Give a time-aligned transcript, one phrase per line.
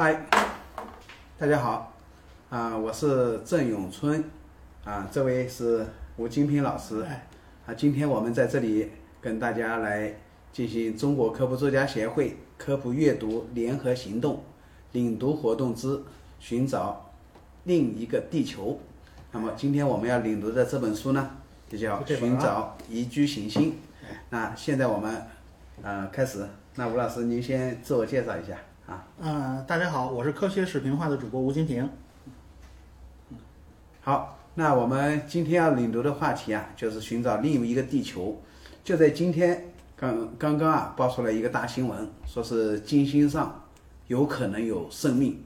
[0.00, 0.16] 嗨，
[1.36, 1.92] 大家好，
[2.50, 4.22] 啊，我是郑永春，
[4.84, 5.84] 啊，这位是
[6.16, 7.04] 吴金平老师，
[7.66, 10.14] 啊，今天我们在这里跟大家来
[10.52, 14.44] 进行中国科普作家协会科普阅读联合行动
[14.92, 16.00] 领读活动之
[16.38, 17.10] 寻找
[17.64, 18.78] 另一个地球。
[19.32, 21.28] 那么今天我们要领读的这本书呢，
[21.68, 23.72] 就叫《寻找宜居行星》。
[24.30, 25.20] 那现在我们
[25.82, 28.56] 呃开始，那吴老师您先自我介绍一下。
[28.88, 31.86] 啊，嗯，大家好，我是科学视频化的主播吴金平。
[34.00, 38.40] 好，那我们今天要领读的话题啊，就是寻找另一个地球。
[38.82, 43.62] 就在今天刚刚刚啊，爆出来一个大新闻，说是金星上
[44.06, 45.44] 有可能有生命。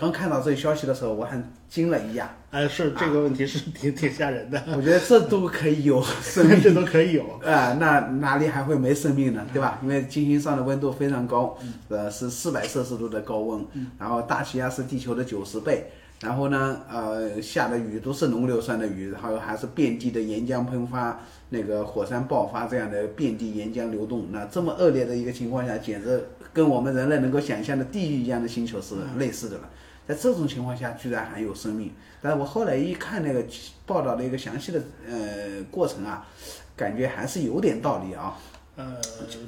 [0.00, 2.34] 刚看到这个消息的时候，我还惊了一下。
[2.50, 4.60] 哎，是这个问题是 挺挺吓人的。
[4.74, 9.46] 我觉得这都可以有生命， 这都可以有 啊，那哪里还会没生命呢？
[9.52, 9.78] 对吧？
[9.82, 11.58] 因为金星上的温度非常高，
[11.90, 13.62] 呃，是四百摄氏度的高温，
[13.98, 15.90] 然后大气压是地球的九十倍，
[16.22, 29.68] 然后呢，呃，下的雨都是浓硫酸的雨，然后还是遍地的岩浆喷发，那个火山爆发这样的遍地岩浆流动，那这么恶劣的一个情况下，简直跟我们人类能够想象的地狱一样的星球是类似的了。
[30.10, 33.44] 在这种情况下，居然还有生命，但是我后来一看那个
[33.86, 36.26] 报道的一个详细的呃过程啊，
[36.74, 38.36] 感觉还是有点道理啊。
[38.80, 38.96] 呃，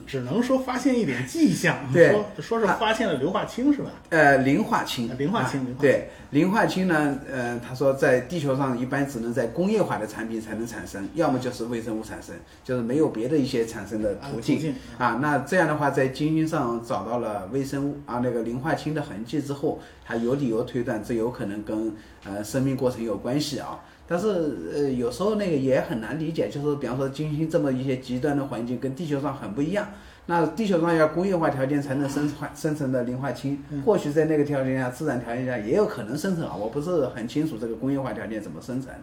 [0.07, 3.91] 只能说发现一点迹象，说说是发现了硫化氢是吧？
[4.11, 15.19] 呃，磷化氢，磷化氢，对，磷化氢呢，呃，他说在地球上一般只能在工业化的产品才能产生，要么就是微生物产生，就是没有别的一些产生的途径啊。
[15.23, 23.81] 那这样的话，在金星上找到了微生物啊那个磷化氢的痕迹之后，他有理由推断这有可能跟呃生命过程有关系啊。
[24.13, 24.29] 但是，
[24.75, 29.89] 呃，有时候那个也很难理解，就是比方说金星这么一些极端的环境，跟地球上很不一样。
[30.27, 36.55] 那地球上要工业化条件才能生产生成的磷化氢，或许在那个条件下，自然条件下也有可能生成啊。
[36.55, 39.01] 我不是很清楚这个工业化条件怎么生成的。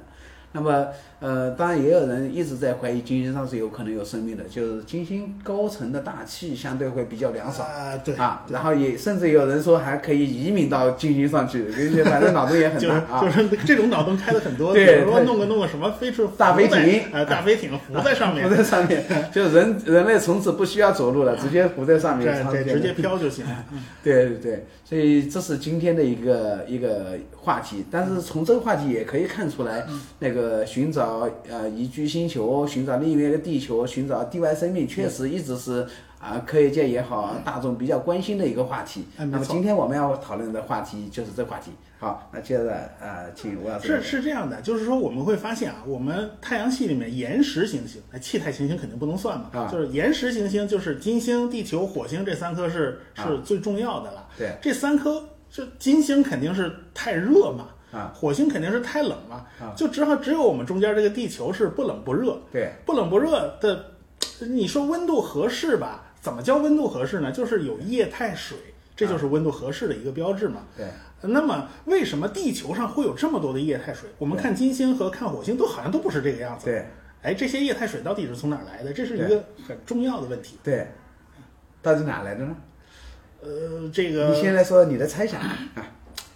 [0.52, 0.88] 那么，
[1.20, 23.66] 呃，当然也有人一直在怀疑金星上是有可能有生命的，就是金星高层的大气相对会比较凉爽啊，对啊，然后也甚至有人说还可以移民到金星上去，而且反正脑洞也很大啊，就是这种脑洞开的很多， 比如说弄个弄个什么飞出大飞艇，呃，大飞艇浮在上面，浮在上面，就人人类从此不需要走路了，直接浮在上面，对，直接飘就行了。
[24.04, 29.86] 对对对，所以这是今天的一个一个话题，但是从这个话题也可以看出来，
[30.18, 31.30] 那个寻找。
[31.50, 35.86] 呃，宜居星球，寻找另一个地球，寻找地外生命，确实一直是
[36.20, 39.06] 啊，科学界也好，大众比较关心的一个话题。
[39.18, 41.72] 那么今天我们要讨论的话题就是这话题。
[41.98, 43.88] 好，那接着呃，请吴老师。
[43.88, 54.28] 是是这样的，就是说我们会发现啊，我们太阳系里面岩石行星，那气态行星肯定不能算嘛，啊就是岩石行星，就是金星、地球、火星这三颗是是最重要的了。
[54.38, 57.70] 对，这三颗，这金星肯定是太热嘛。
[57.92, 62.40] 啊，火星肯定是太冷了，就只好只有我们中间这个地球是不冷不热。
[62.52, 63.94] 对，不冷不热的，
[64.48, 66.06] 你说温度合适吧？
[66.22, 67.32] 怎么叫温度合适呢？
[67.32, 68.58] 就是有液态水，
[68.96, 70.64] 这就是温度合适的一个标志嘛。
[70.78, 70.86] 对。
[71.22, 74.10] 那么为什么地球上会有这么多的液态水？
[74.18, 76.66] 我们看金星和看火星都好像都不是这个样子。
[76.66, 76.86] 对。
[77.22, 78.94] 哎，这些液态水到底是从哪儿来的？
[78.94, 80.58] 这是一个很重要的问题。
[80.64, 80.88] 对。
[81.82, 82.56] 到底哪来的呢？
[83.42, 84.30] 呃，这个。
[84.30, 85.42] 你先来说你的猜想。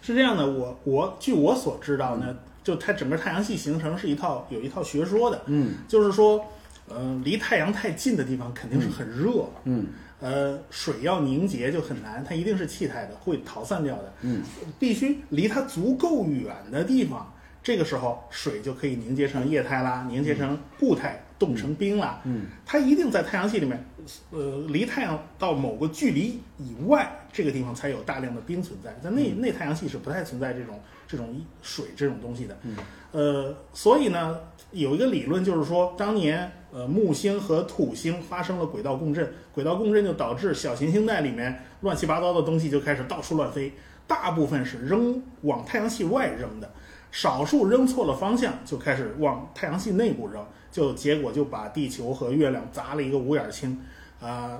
[0.06, 6.46] 是这样的，我我据我所知道呢，就它整个太阳系形成是一套有一套学说的，嗯，就是说，
[6.90, 9.88] 呃，离太阳太近的地方肯定是很热，嗯，
[10.20, 14.44] 呃，水要凝结就很难，它一定是气态的，会逃散掉的，嗯，
[14.78, 17.34] 必须离它足够远的地方，
[17.64, 23.84] 这个时候水就可以凝结成液态啦，凝结成固态，冻成冰了，嗯，它一定在太阳系里面。
[24.32, 28.94] 呃，离太阳到某个距离以外，这个地方才有大量的冰存在。
[29.02, 30.78] 在内内太阳系是不太存在这种
[31.08, 32.58] 这种水这种东西的。
[32.64, 32.76] 嗯，
[33.14, 34.38] 呃，所以呢，
[34.72, 43.72] 有一个理论就是说，当年呃木星和土星发生了轨道共振，轨道共振就导致小行星带里面乱七八糟的东西就开始到处乱飞，
[44.06, 46.70] 大部分是扔往太阳系外扔的，
[47.10, 53.80] 少数扔错了方向就开始往太阳系内部扔，就结果就把地球和月亮砸了一个五眼青。
[54.20, 54.60] 啊，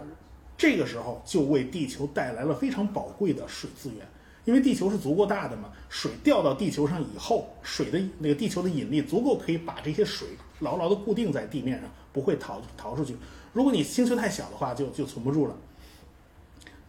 [0.58, 4.08] 这个时候就为地球带来了非常宝贵的水资源，
[4.46, 10.28] 因为地球是足够大的嘛，水掉到地球上以后，水的那个地球的引力足够可以把这些水
[10.60, 13.16] 牢牢的固定在地面上，不会逃逃出去。
[13.54, 15.56] 如果你星球太小的话，就就存不住了。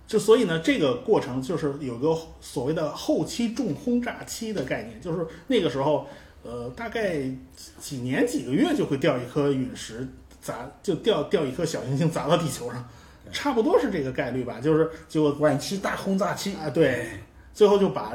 [0.06, 6.06] 就所以呢，这个过程就是有个所谓的后期重轰炸期的概念，就是那个时候，
[6.44, 7.23] 呃，大概
[7.81, 10.06] 几年几个月就会掉一颗陨石。
[10.44, 12.87] 砸就掉掉一颗小行星砸到地球上，
[13.32, 14.61] 差不多是这个概率吧。
[14.61, 17.08] 就是就晚期大轰炸期啊，对，
[17.55, 18.12] 最后就把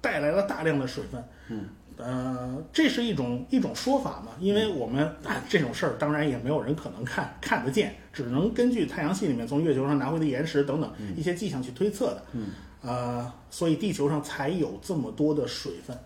[0.00, 1.24] 带来了大量的水分。
[1.46, 12.22] 嗯，呃，这是一种一种说法嘛，因为我们啊这种事儿当然也没有人可能看看得见，只能根据太阳系里面从月球上拿回的岩石等等一些迹象去推测的。
[12.32, 12.48] 嗯，
[12.82, 15.96] 呃，所以地球上才有这么多的水分。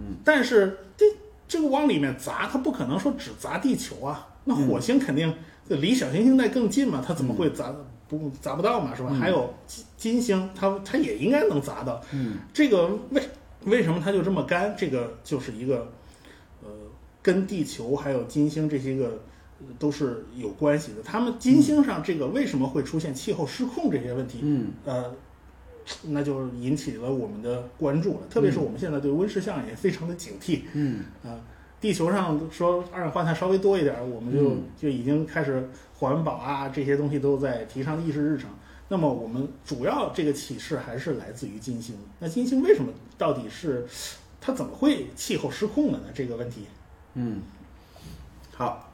[0.00, 1.04] 嗯，但是这
[1.46, 5.34] 这个往里面砸，它不可能说只砸地球啊，那火星肯定
[5.68, 7.74] 离小行星带更近嘛，它怎么会砸？
[8.06, 9.08] 不砸不到嘛，是吧？
[9.14, 12.00] 还有金金星，它它也应该能砸到。
[12.12, 13.22] 嗯，这个为
[13.64, 14.74] 为什么它就这么干？
[14.76, 15.90] 这个就是一个
[16.62, 16.68] 呃，
[17.22, 19.22] 跟地球还有金星这些个
[19.78, 21.02] 都是有关系的。
[21.02, 24.40] 他们金星上这个为什么会出现气候失控这些问题？
[24.42, 25.10] 嗯，呃，
[26.02, 28.26] 那就引起了我们的关注了。
[28.30, 30.62] 特别是我们现在对温室效应也非常的警惕。
[30.72, 31.40] 嗯啊，
[31.80, 38.48] 地球上说二氧化碳稍微多一点，我们就嗯就已经开始环保啊，这些东西都在提上议事日程。
[38.88, 41.96] 那么我们主要这个启示还是来自于金星。
[42.18, 43.86] 那金星为什么到底是
[44.40, 46.04] 它怎么会气候失控了呢？
[46.14, 46.66] 这个问题，
[47.14, 47.40] 嗯，
[48.54, 48.92] 好，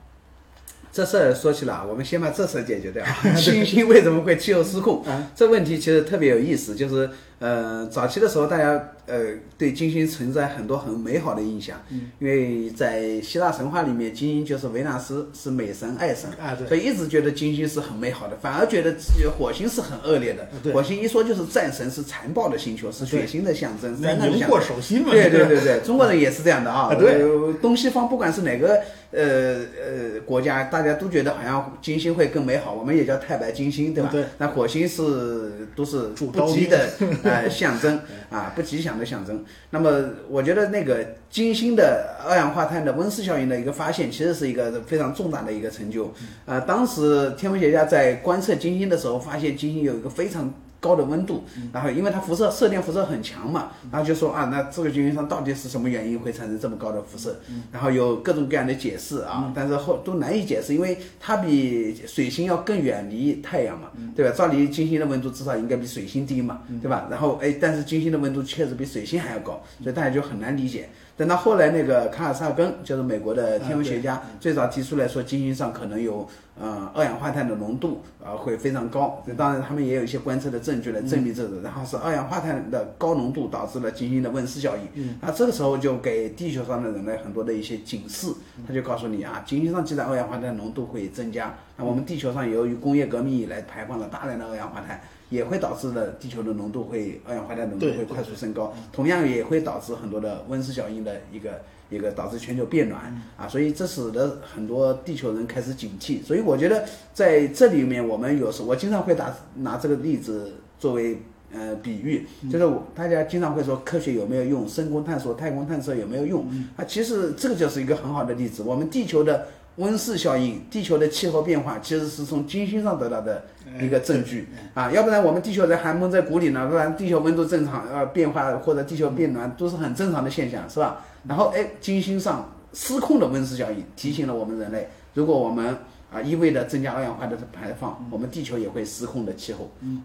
[0.93, 3.05] 这事儿说起来啊，我们先把这事儿解决掉。
[3.37, 5.05] 金星为什么会气候失控？
[5.07, 7.09] 啊这问题其实特别有意思，就是
[7.41, 20.47] 呃，早期的时候大家呃对金星存在很多很美好的印象，嗯因为在希腊神话里面，金星就是维纳斯，是美神爱神，啊对所以一直觉得金星是很美好的，反而觉得自己火星是很恶劣的。
[20.63, 24.61] 对火星一说就是战神，是残暴的星球，是血腥的象征，那灾难的象征。
[24.63, 26.93] 手心嘛，对对对对，中国人也是这样的啊。
[26.93, 28.79] 啊对呃东西方不管是哪个
[29.13, 34.11] 呃呃国家，大家都觉得好像金星会更美好，我们也叫太白金星，对吧？
[34.13, 34.25] 对。
[34.37, 36.89] 那火星是都是主刀的
[37.31, 38.01] 呃 象征
[38.31, 39.45] 啊，不吉祥的象征。
[39.71, 46.13] 那么我觉得那个金星的二氧化碳的温室效应的一个发现，其实是一个非常重大的一个成就。
[46.47, 57.39] 呃，当时天文学家在观测金星的时候，发现金星有一个非常高的温度，然后因为它辐射射电辐射很强嘛，然后就说啊，那这个金星上到底是什么原因会产生这么高的辐射？
[57.71, 64.35] 然后有各种各样的解释啊，但是后都难以解释，因为它比水星要更远离太阳嘛，对吧？
[64.35, 67.07] 照理金星的温度至少应该比水星低嘛，对吧？
[67.11, 70.89] 然后哎，但是金星的温度确实比水星还要高，所以大家就很难理解。
[71.21, 76.27] 等到后来，那个卡尔萨根就是美国的天文学家，最早提出来说金星上可能有
[76.59, 79.23] 呃二氧化碳的浓度啊、呃会非常高。
[79.37, 81.61] 当然，他们也有一些观测的证据来证明这个。
[81.61, 84.83] 然后是二氧化碳的高浓度导致了金星的温室效应。
[84.95, 88.29] 嗯，那这个时候就给地球上的人类很多的一些警示，
[88.67, 94.99] 他就告诉你啊，金星上既然二氧化碳浓度会增加，那我们地球上由于工业革命以来排放了大量的二氧化碳。
[95.31, 103.01] 也会导致的地球的浓度会二氧化碳浓度会快速升高，同样也会导致很多的温室效应的一个一个导致全球变暖
[103.37, 106.23] 啊，所以这使得很多地球人开始警惕。
[106.23, 106.85] 所以我觉得
[107.15, 111.23] 在这里面，我们有时我经常会打拿这个例子作为
[111.53, 116.45] 呃比喻，就是大家经常会说科学有没有用，深空探索、太空探测有没有用
[116.77, 116.85] 啊？
[116.85, 119.47] 其实这个就是一个很好的例子，我们地球的。
[119.81, 123.43] 温室效应，地球的气候变化其实是从金星上得到的
[123.81, 131.03] 一个证据啊，要不然我们地球人还蒙在鼓里呢，不然地球温度正常呃变化或者地球变暖都是很正常的现象，是吧？
[131.27, 135.75] 然后哎，金星上失控的温室效应提醒了我们人类，如果我们
[136.13, 140.03] 啊一味的增加二氧化碳的排放，我们地球也会失控的气候，嗯，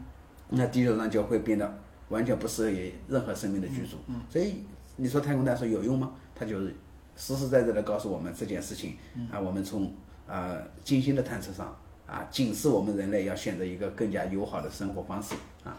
[0.49, 1.77] 那地球上就会变得
[2.09, 4.63] 完全不适合于任何生命的居住，嗯，所以
[4.95, 6.11] 你说太空探索有用吗？
[6.33, 6.73] 它就是。
[7.15, 8.95] 实实在在的告诉我们这件事情
[9.31, 9.93] 啊，我们从
[10.27, 11.75] 呃精心的探测上
[12.07, 15.77] 啊，警示我们人类要选择一个更加友好的生活方式啊。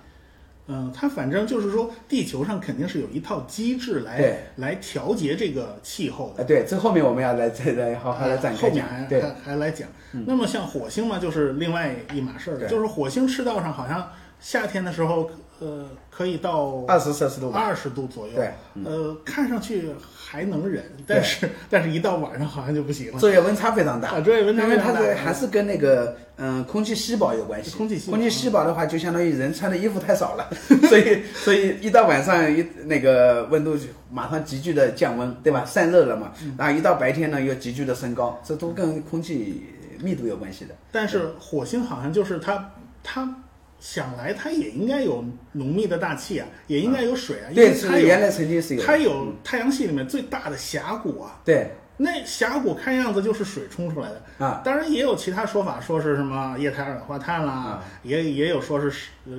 [0.68, 6.42] 嗯，它反正就是说，地球上肯定是有一套机制来来调节这个气候的。
[6.42, 9.20] 啊，对，这后面我们要来再来好好来展开讲后面还。
[9.20, 9.88] 还还来讲。
[10.26, 17.58] 那么像火星嘛，就是另外一码事儿就是火星赤道上好像夏天的时候，呃，可以到二十摄氏度吧。
[17.58, 18.34] 二十度左右。
[18.34, 18.52] 对，
[18.84, 23.18] 呃，看上去还能忍，但是 但是一到晚上好像就不行了。
[23.18, 27.76] 昼夜温差非常大，啊昼夜温差因为它是还是跟那个嗯空气稀薄有关系。
[27.76, 30.48] 空气稀薄空气稀薄的话，就相当于人穿的衣服太少了，
[30.88, 35.64] 所以所以一到晚上一那个温度就马上急剧的降温，对吧？
[35.64, 39.62] 散热了嘛，嗯然后一到白天呢又急剧的升高，这都跟空气
[40.02, 40.74] 密度有关系的。
[40.92, 42.72] 但是火星好像就是它
[43.02, 43.34] 它。
[43.78, 48.82] 想来它也应该有浓密的大气啊，也应该有水啊，因，为它原来曾经是有。
[48.82, 54.44] 它有太阳系里面最大的峡谷啊，对那峡谷看样子就是水冲出来的。
[54.44, 58.90] 啊，当然也有其他说法，说是什么液态二氧化碳啦，啊也也有说是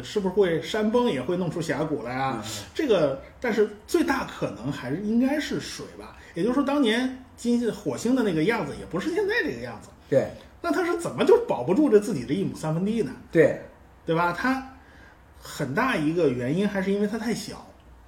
[0.03, 2.41] 是不是会山崩也会弄出峡谷来啊？
[2.43, 6.17] 嗯这个，但是最大可能还是应该是水吧。
[6.33, 10.27] 也就是说，当年金火星的那个样子也不是现在这个样子，对
[10.61, 13.11] 那它是怎么就保不住这自己的一亩三分地呢？
[13.31, 13.59] 对，
[14.07, 14.35] 对吧？
[14.35, 14.67] 它
[15.39, 17.63] 很大一个原因还是因为它太小。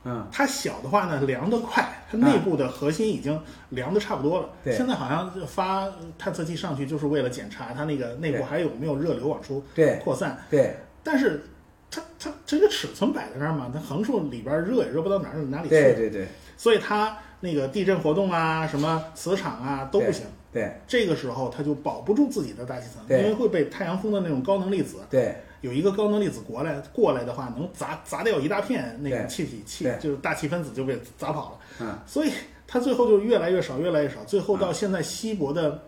[0.06, 3.38] 嗯，它小的话呢，凉得快，它内部的核心已经
[3.72, 4.50] 凉得差不多了。
[4.64, 5.86] 对现在好像发
[6.18, 9.62] 探测器上去，就是为了检查它那个内部还有没有热流往出
[10.02, 10.38] 扩散。
[10.50, 11.44] 对但是
[11.92, 15.70] 它它这个尺寸摆在那儿嘛，它横竖里边热也热不到哪儿哪里去。
[15.70, 20.26] 对对对所以它那个地震活动啊，什么磁场啊都不行。
[20.52, 31.58] 对这个时候它就保不住自己的大气层，因为会被太阳风的那种高能粒子，对有一个高能粒子过来过来的话，能砸砸掉一大片那种气体气，就是大气分子就被砸跑了。
[31.82, 32.32] 嗯所以
[32.68, 35.84] 它最后就越来越少，越来越少，最后到现在稀薄的，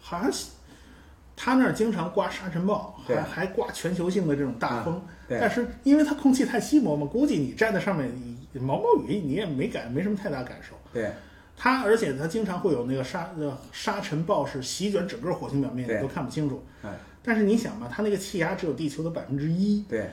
[0.00, 0.46] 好像是
[1.36, 5.02] 他那儿经常刮沙尘暴，对还还刮全球性的这种大风。
[5.28, 8.10] 对但是因为它空气太稀薄嘛，估计你站在上面
[8.54, 10.74] 毛毛雨你也没感没什么太大感受。
[10.92, 11.10] 对
[11.56, 16.64] 它而且它经常会有那个沙呃沙尘暴是席卷整个火星表面，你都看不清楚。
[16.82, 16.90] 嗯
[17.22, 20.10] 但是你想嘛，它那个气压只有地球的百分之一，对，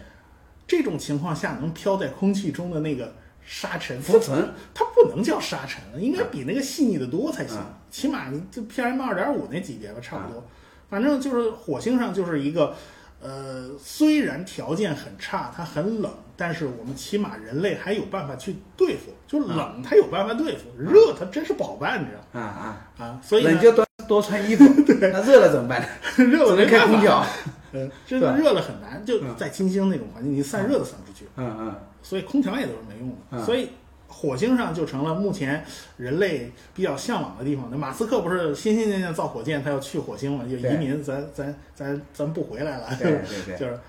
[0.67, 3.13] 这种情况下能飘在空气中的那个
[3.45, 4.01] 沙尘。
[4.01, 7.57] 浮尘，它不能叫沙尘，应该比那个细腻的多才行。
[7.57, 10.43] 嗯起码你就 PM 二点五那级别吧，差不多。
[10.89, 12.75] 反正就是火星上就是一个，
[13.21, 19.13] 呃，虽然条件很差，它很冷，但是我们起码人类还有办法去对付。
[19.25, 23.21] 就冷，它有办法对付；热，它真是不好办，你知道啊啊，啊？
[23.23, 23.71] 所以呢冷就
[24.07, 24.63] 多多穿衣服，
[24.99, 25.87] 那热了怎么办？
[26.17, 27.25] 热了只能开空调。
[27.73, 31.25] 嗯，真的热了很难，就嗯在金星那种环境，你散热都散不出去。
[31.35, 33.15] 嗯嗯所以空调也都是没用的。
[33.31, 33.69] 嗯所以
[34.07, 35.63] 火星上就成了目前
[35.97, 37.67] 人类比较向往的地方。
[37.69, 43.79] 那马斯克不是心心念念造火箭，他要去火星嘛，就移民，咱咱咱咱不回来了，对对对就是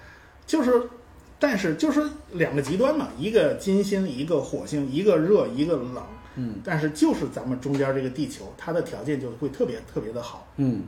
[0.44, 0.82] 就是，
[1.38, 6.02] 但是就是两个极端嘛，一个金星，一个火星，一个热，一个冷。
[6.38, 10.46] 嗯但是就是咱们中间这个地球，它的条件就会特别特别的好。
[10.56, 10.84] 嗯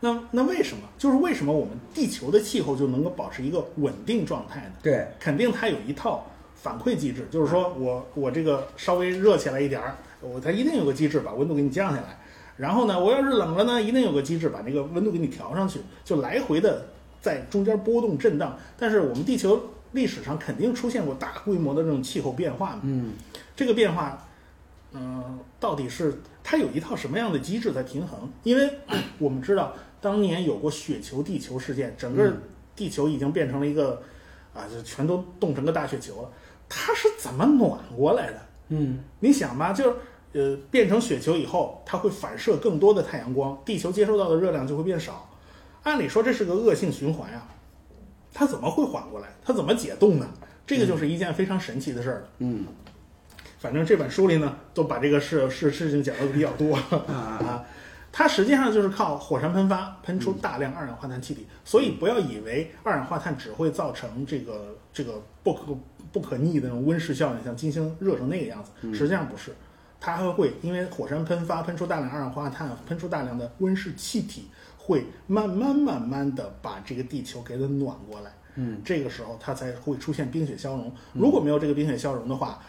[0.00, 0.82] 那那为什么？
[0.98, 4.74] 就是为什么我们地球的气候就能够保持一个稳定状态呢？
[4.82, 12.18] 对肯定它有一套反馈机制，就是说我我这个稍微热起来一点儿，我它一定有个机制把温度给你降下来。
[12.56, 16.86] 然后呢，我要是冷了呢，一定有个机制把这个温度给你调上去，就来回的
[17.22, 18.58] 在中间波动震荡。
[18.78, 19.58] 但是我们地球
[19.92, 23.14] 历史上肯定出现过大规模的这种气候变化嘛，嗯
[23.56, 24.26] 这个变化，
[24.94, 28.30] 嗯、到底是它有一套什么样的机制在平衡？
[28.44, 28.70] 因为
[29.18, 32.32] 我们知道当年有过雪球地球事件，整个
[32.76, 34.00] 地球已经变成了一个
[34.54, 36.30] 啊，就全都冻成个大雪球了。
[36.68, 38.40] 它是怎么暖过来的？
[38.68, 39.96] 嗯你想吧，就是
[40.32, 45.28] 呃，变成雪球以后，它会反射更多的太阳光，地球接收到的热量就会变少。
[45.82, 47.46] 按理说这是个恶性循环呀，
[48.32, 49.28] 它怎么会缓过来？
[49.44, 50.28] 它怎么解冻呢？
[50.66, 52.28] 这个就是一件非常神奇的事儿了。
[52.38, 52.64] 嗯
[53.64, 57.64] 反正这本书里呢，都把这个事事事情讲的比较多啊啊。
[58.12, 65.74] 它实际上就是靠火山喷发喷出大量二氧化碳气体，所以不要以为二氧化碳只会造成这个这个不可
[66.12, 69.52] 不可逆的那种温室效应，像金星热成那个样子，实际上不是，
[69.98, 78.30] 它还会因为火山喷发喷出大量二氧化碳，喷出大量的温室气体，会慢慢慢慢的把这个地球给它暖过来。
[78.56, 80.92] 嗯，这个时候它才会出现冰雪消融。
[81.14, 82.62] 如果没有这个冰雪消融的话，我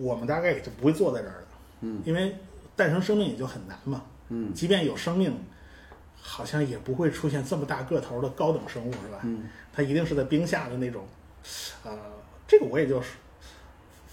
[0.00, 1.46] 我们大概也就不会坐在这儿了。
[1.80, 2.34] 嗯，因为
[2.74, 4.02] 诞生生命也就很难嘛。
[4.30, 5.36] 嗯即便有生命，
[6.20, 9.20] 好像也不会出现这么大个头的高等生物，是吧？
[9.22, 11.04] 嗯，它一定是在冰下的那种，
[11.84, 11.98] 呃，
[12.48, 13.10] 这个我也就是，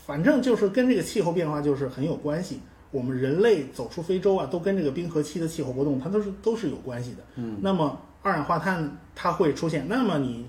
[0.05, 2.60] 反正就是跟这个气候变化就是很有关系。
[2.91, 7.24] 我们人类走出非洲啊，都跟这个冰河期的气候波动，它都是都是有关系的。
[7.36, 10.45] 嗯，那么二氧化碳它会出现，那么你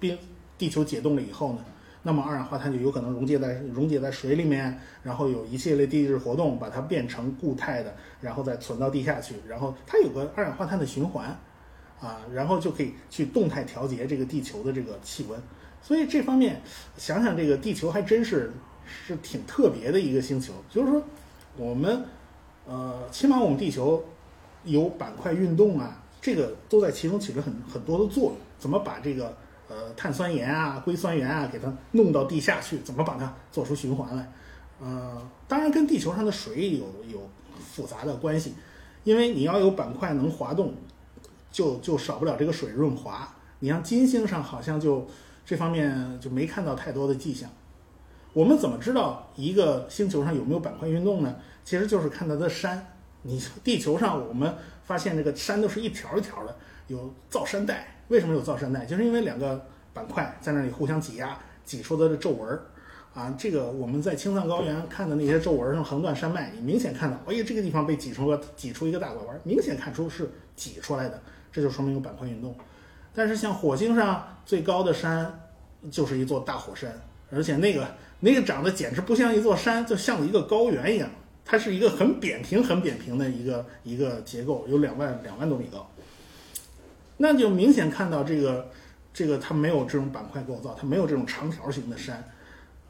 [0.00, 0.18] 冰
[0.58, 1.64] 地球解冻了以后呢？
[2.06, 11.36] 那么二氧化碳就有可能溶解在溶解在水里面，然后有一系列地质活动把它变成固态的，然后再存到地下去，然后它有个二氧化碳的循环，
[12.00, 15.36] 啊，然后就可以去动态调节这个地球的这个气温。
[15.82, 16.62] 所以这方面
[16.96, 18.52] 想想，这个地球还真是
[18.86, 20.52] 是挺特别的一个星球。
[20.70, 21.02] 就是说，
[21.56, 22.04] 我们
[22.68, 24.04] 呃，起码我们地球
[24.62, 28.36] 有板块运动啊，这个都在其中起着很很多的作用。
[28.60, 29.36] 怎么把这个
[29.68, 32.78] 呃碳酸盐啊、硅酸盐啊给它弄到地下去？
[32.80, 34.32] 怎么把它做出循环来？
[34.80, 38.54] 呃，当然跟地球上的水有有复杂的关系，
[39.04, 40.74] 因为你要有板块能滑动，
[41.50, 43.28] 就就少不了这个水润滑。
[43.60, 45.08] 你像金星上好像就
[45.44, 47.48] 这方面就没看到太多的迹象。
[48.34, 51.34] 我们怎么知道一个星球上有没有板块运动呢？
[51.64, 52.86] 其实就是看它的山。
[53.22, 54.54] 你地球上我们
[54.84, 56.54] 发现这个山都是一条一条的，
[56.86, 57.95] 有造山带。
[58.08, 58.84] 为什么有造山带？
[58.84, 62.62] 就是因为两个板块在那里互相挤压，挤出的皱纹儿。
[63.14, 72.54] 啊，这个我们在青藏高原看的那些皱纹上横断山脉，你明显看到，哎呀，这个地方被挤出个挤出一个大拐弯，明显看出是挤出来的，这就说明有板块运动。
[73.14, 75.40] 但是像火星上最高的山
[75.90, 76.92] 就是一座大火山，
[77.30, 77.86] 而且那个
[78.20, 81.08] 那个长得简直不像一座山，就像一个高原一样。
[81.42, 85.88] 它是一个很扁平、很扁平的一个一个结构，有两万两万多米高。
[87.18, 88.68] 那就明显看到这个
[89.12, 92.22] 这个它没有这种板块构造，它没有这种长条形的山。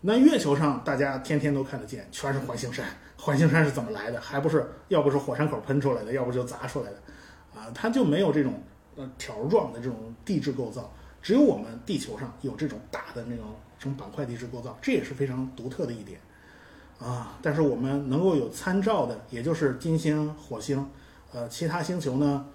[0.02, 2.84] 那月球上大家天天都看得见，全是环形山。
[3.18, 4.20] 环形山是怎么来的？
[4.20, 6.96] 还不是要不是火山口喷出来的，要不就砸出来的。
[7.58, 8.62] 啊，它就没有这种
[8.94, 10.92] 呃条状的这种地质构造。
[11.22, 13.46] 只有我们地球上有这种大的那种
[13.78, 16.20] 这种板块地质构造，这也是非常独特的一点。
[17.00, 20.86] 啊，但是我们能够有参照的，也就是金星、火星，
[21.32, 22.46] 呃，其他星球呢，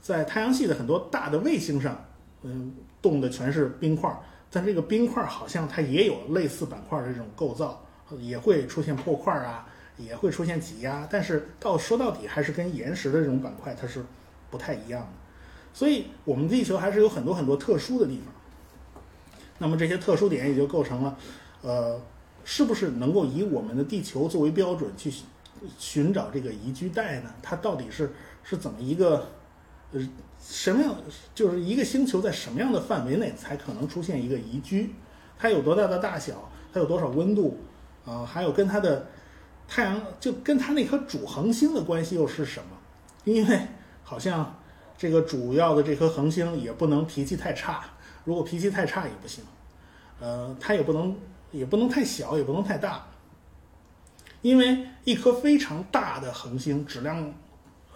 [0.00, 2.04] 在太阳系的很多大的卫星上，
[2.42, 4.10] 嗯，冻的全是冰块，
[4.50, 7.84] 但这个冰块好像它也有类似板块的这种构造，
[8.18, 14.04] 也会出现破块啊，也会出现挤压，但是到说到底还是跟岩石的这种板块它是
[14.50, 15.08] 不太一样的，
[15.72, 18.34] 所以我们地球还是有很多很多特殊的地方。
[19.58, 21.16] 那么这些特殊点也就构成了，
[21.62, 22.00] 呃。
[22.46, 25.10] 是不是能够以我们的地球作为标准去
[25.78, 27.34] 寻找这个宜居带呢？
[27.42, 28.12] 它到底是
[28.42, 29.26] 是怎么一个
[29.94, 30.08] 呃
[30.38, 30.94] 什么样？
[31.34, 34.94] 就是一个星球在什么样的范围内才可能出现一个宜居？
[35.38, 36.50] 它有多大的大小？
[36.72, 37.58] 它有多少温度？
[38.04, 39.06] 啊，还有跟它的
[39.66, 42.76] 太阳就跟它那颗主恒星的关系又是什么？
[43.24, 43.60] 因为
[44.02, 44.54] 好像
[44.98, 47.84] 这个主要的这颗恒星也不能脾气太差，
[48.24, 49.42] 如果脾气太差也不行，
[50.20, 51.16] 呃，它也不能。
[51.54, 53.06] 也不能太小，也不能太大，
[54.42, 57.32] 因为一颗非常大的恒星质量，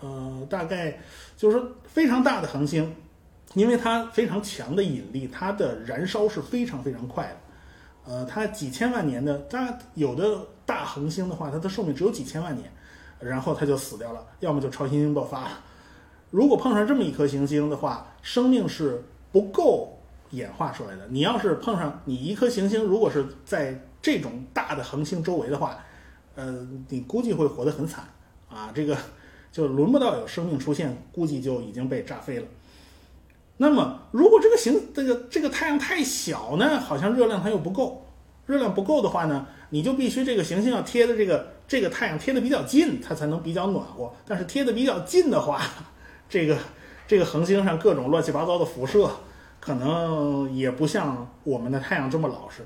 [0.00, 1.00] 呃，大概
[1.38, 2.95] 就是说非常大的恒星，
[3.54, 8.12] 因为它非常强的引力，它的燃烧是非常非常快的。
[8.12, 12.71] 呃，它几千万年的，它有的大恒星的话，它的寿命只有几千万年，
[13.18, 15.49] 然后它就死掉了，要么就超新星爆发。
[16.31, 19.94] 如果碰上这么一颗行星的话，生命是不够。
[20.33, 21.07] 演化出来的。
[21.09, 25.83] 你要是碰上你一颗行星，如果是在这种大的恒星周围的话，
[26.35, 28.05] 呃，你估计会活得很惨
[28.46, 28.70] 啊！
[28.74, 28.94] 这个
[29.59, 32.47] 就轮不到有生命出现，估计就已经被炸飞了。
[33.57, 38.07] 那么，如果这个行这个这个太阳太小呢，好像热量它又不够。
[38.47, 44.12] 热量不够的话呢，你就必须这个行星要贴的这个这个太阳贴的比较近，它才能比较暖和。
[44.25, 45.61] 但是贴的比较近的话，
[46.29, 46.57] 这个
[47.09, 49.11] 这个恒星上各种乱七八糟的辐射。
[49.61, 52.64] 可能也不像我们的太阳这么老实，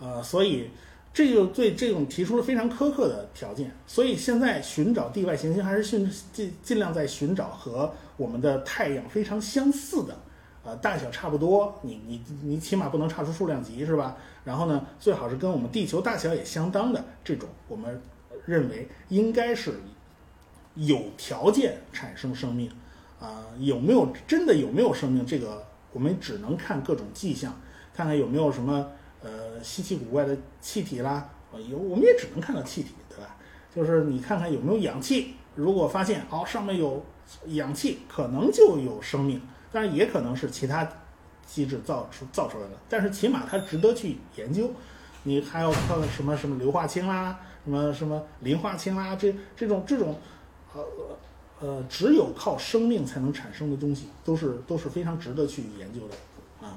[0.00, 0.70] 呃，所以
[1.14, 3.70] 这就对这种提出了非常苛刻的条件。
[3.86, 10.18] 所以现在寻找地外行星，还是尽尽尽量在寻找和我们的太阳非常相似的，
[10.64, 14.16] 呃，大小差不多，你你你起码不能差出数量级，是吧？
[14.44, 18.02] 然后呢，最好是跟我们地球大小也相当的这种，我们
[18.44, 19.74] 认为应该是
[20.74, 22.68] 有条件产生生命，
[23.20, 25.64] 啊，有没有真的有没有生命这个？
[25.92, 27.54] 我们只能看各种迹象，
[27.94, 28.90] 看看有没有什么
[29.24, 31.28] 呃稀奇古怪的气体啦，
[31.68, 33.34] 有我们也只能看到气体，对吧？
[33.74, 37.04] 就是你看看有没有氧气，如果发现哦上面有
[37.46, 39.40] 氧气，可能就有生命，
[39.72, 40.88] 当然也可能是其他
[41.44, 44.70] 机制造出造出来的，但是起码它值得去研究。
[45.24, 50.16] 你还要看什么什么硫化氢啦，什么什么磷化氢啦，这这种这种
[50.74, 50.84] 呃。
[51.60, 56.74] 呃，只有靠生命才能产生的东西，都是都是非常值得去研究的啊。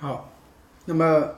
[0.00, 0.32] 好，
[0.86, 1.30] 那么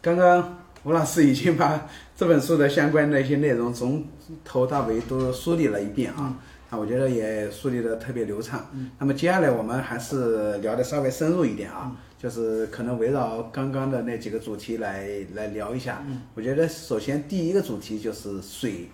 [0.00, 4.04] 刚刚吴老师已经 把这本书的相关的一些内容从
[4.44, 6.36] 头到尾都梳理了一遍啊，
[6.70, 8.66] 啊，我觉得也梳理的特别流畅。
[8.98, 16.04] 那么接下来我们还是聊的稍微深入一点啊，就是可能围绕刚刚的那几个主题来来聊一下。
[16.34, 18.88] 我觉得首先第一个主题就是水。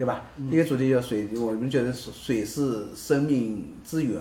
[0.00, 0.24] 对吧？
[0.50, 4.18] 一个主题叫水，我们觉得水是生命之源。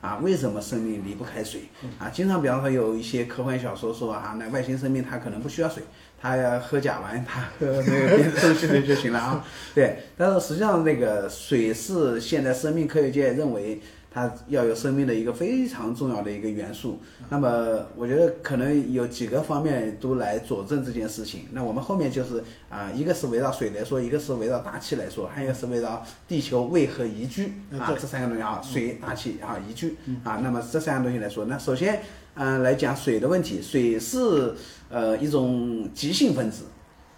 [0.00, 1.62] 啊，为什么生命离不开水？
[1.98, 5.82] 啊，经常比方说有一些科幻小说说啊，那外星生命它可能不需要水，
[6.20, 9.44] 它要喝甲烷，它喝那个别的东西就行了啊。
[9.74, 13.80] 对，但是实际上那个水是现在生命科学界认为。
[14.18, 21.42] 它要有生命的一个非常重要的一个元素，那么我觉得可能有几个方面都来佐证这件事情。
[21.52, 30.40] 那我们后面就是啊，一个是围绕水来说，一个是围绕大气来说，还有是围绕地球为何宜居啊这三个东西啊，水、大气啊宜居啊。
[30.42, 32.00] 那么这三样东西来说，那首先
[32.34, 34.52] 嗯来讲水的问题，水是
[34.88, 36.64] 呃一种极性分子，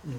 [0.04, 0.12] 嗯，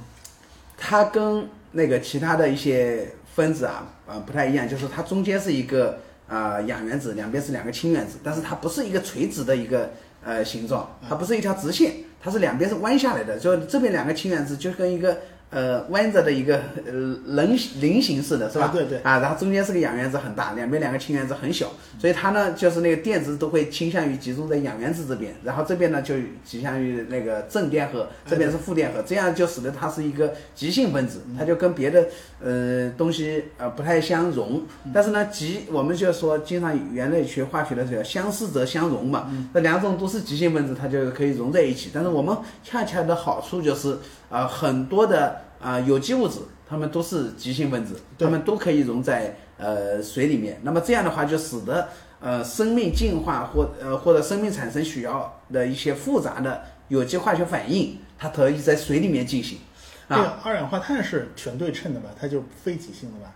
[0.75, 5.99] 它跟那个其他的一些分子啊啊不太一样，就是它中间是一个。
[6.31, 9.91] 啊，氧原子两边是两个氢原子，但是它不是一个垂直的一个
[10.23, 15.17] 呃形状，它不是一条直线，它是两边是弯下来的，就这边两个氢原子就跟一个
[15.51, 16.91] 呃弯着的一个呃
[17.27, 18.71] 棱菱形式的是吧？
[18.73, 18.97] 对对。
[18.99, 32.07] 啊，然后中间是个氧原子很大，两边两个氢原子很小，所以它呢就是那个电子都会倾向于集中在氧原子这边，然后这边呢就倾向于那个正电荷，这边是负电荷，这样就使得它是一个极性分子，它就跟别的
[32.41, 34.63] 呃东西呃不太相容。
[34.93, 41.89] 但是呢，极我们就说经常原来学化学的时候，相似则相容嘛，这两种都是极性分子，它就可以融在一起。
[41.93, 43.97] 但是我们恰恰的好处就是
[44.29, 45.40] 啊很多的。
[45.59, 50.59] 啊，有机物质它们都是极性分子，它们都可以溶在呃水里面。
[50.63, 51.87] 那么这样的话，就使得
[52.19, 59.59] 呃生命进化或呃或者生命产生需要的一些复杂的有机化学反应，它可以在水里面进行。
[60.07, 62.09] 啊，二氧化碳是全对称的吧？
[62.19, 63.33] 它就非极性的吧？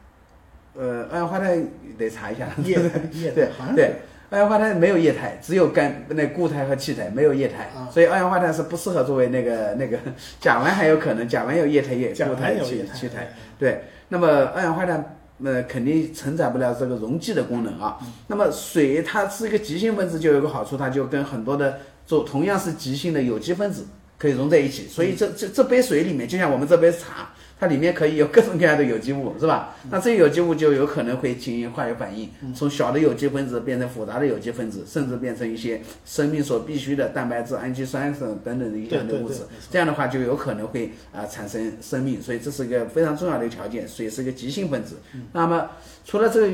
[0.76, 1.66] 呃，二氧化碳
[1.98, 2.50] 得查一下。
[2.64, 2.74] 液
[3.14, 3.96] 液对对。
[4.30, 9.98] 二氧化碳没有液态，只有干那固态和气态，没有液态，所以二氧化碳是不适合作为那个那个
[10.40, 13.84] 甲烷还有可能，甲烷有液态液固态气气态，对。
[14.10, 17.98] 那么二氧化碳那肯定承载不了这个溶剂的功能啊。
[18.28, 23.86] 那么水它是一个极性分子，就有个好处，它就跟很多的做同样是极性的有机分子
[24.18, 24.88] 可以融在一起。
[24.88, 27.30] 所以这这这杯水里面，就像我们这杯茶。
[27.58, 29.76] 它里面可以有各种各样的有机物，是吧？
[29.90, 39.44] 那这些有机物就有可能会进行化学反应，从小的有机分子变成复杂的有机分子，甚至变成一些生命所必需的蛋白质、氨基酸等等等的一些的物质。
[39.72, 43.88] 这样的话就有可能会啊产生生命，所以这是一个非常重要的条件。
[43.88, 44.98] 水是一个极性分子。
[45.32, 45.70] 那么
[46.04, 46.48] 除了这个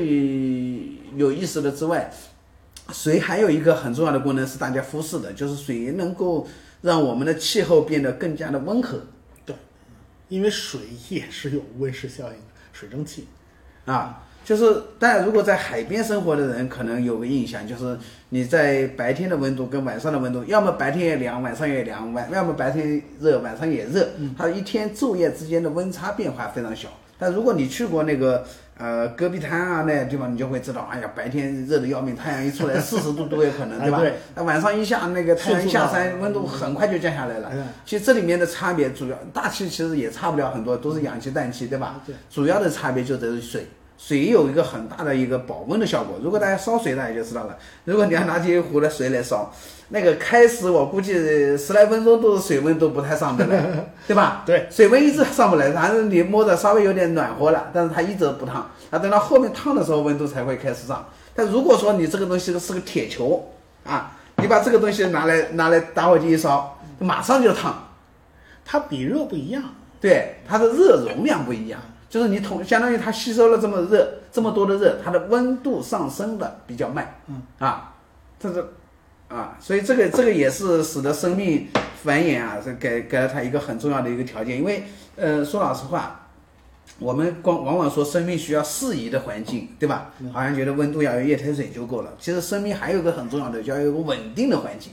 [1.16, 2.12] 有意思的之外，
[2.92, 6.46] 水还有一个很重要的功能是大家忽视的，就是水能够
[6.80, 9.00] 让我们的气候变得更加的温和。
[10.32, 13.28] 因为水也是有温室效应的，水蒸气，
[13.84, 17.98] 啊，就是大家如果在海边生活的人，可能有个印象，就是
[18.30, 26.88] 你在白天的温度跟晚上的温度，要么白天也凉，晚上也凉，晚要么白天热，晚上也热，它一天昼夜之间的温差变化非常小。
[27.22, 28.44] 但如果你去过那个。
[28.78, 34.02] 呃，戈壁滩啊那些地方，你就会知道，哎呀，白天热的要命，太阳一出来四十度都有可能，对吧？
[34.34, 37.52] 那晚上一下那个太阳一下山，温度很快就降下来了。
[37.84, 42.00] 其实这里面的差别主要，大气其实也差不了很多，都是氧气、氮气，对吧？
[42.04, 42.16] 对。
[42.28, 43.68] 主要的差别就在于水。
[43.98, 46.18] 水有一个很大的一个保温的效果。
[46.20, 47.56] 如果大家烧水，大家就知道了。
[47.84, 49.54] 如果你要拿起一壶的水来烧，
[49.94, 51.12] 那个开始我估计
[51.56, 53.62] 十来分钟都是水温都不太上得来，
[54.08, 54.42] 对吧？
[54.46, 58.70] 对，水温一直上不来，反正你摸着稍微有点暖和了，但是它一直不烫。
[58.90, 61.06] 那等到后面烫的时候，温度才会开始上。
[61.34, 63.52] 但如果说你这个东西是个铁球
[63.84, 67.88] 啊，你把这个东西拿来拿来打火机一烧，马上就烫。
[68.64, 69.62] 它比热不一样，
[70.00, 71.78] 对，它的热容量不一样。
[72.08, 77.92] 就是你同相当于它吸收了这么热这么多的热，它的温度上升的比较慢，嗯啊，
[78.38, 78.64] 这是
[79.32, 81.66] 啊，所以这个这个也是使得生命
[82.04, 84.58] 繁衍啊，这给给了它一个很重要的一个条件。
[84.58, 84.82] 因为
[85.16, 86.28] 呃说老实话，
[86.98, 90.12] 我们光往往说生命需要适宜的环境，对吧？
[90.32, 92.12] 好像觉得温度要有液态水就够了。
[92.20, 94.92] 其实生命还有个很重要的，就要有个稳定的环境。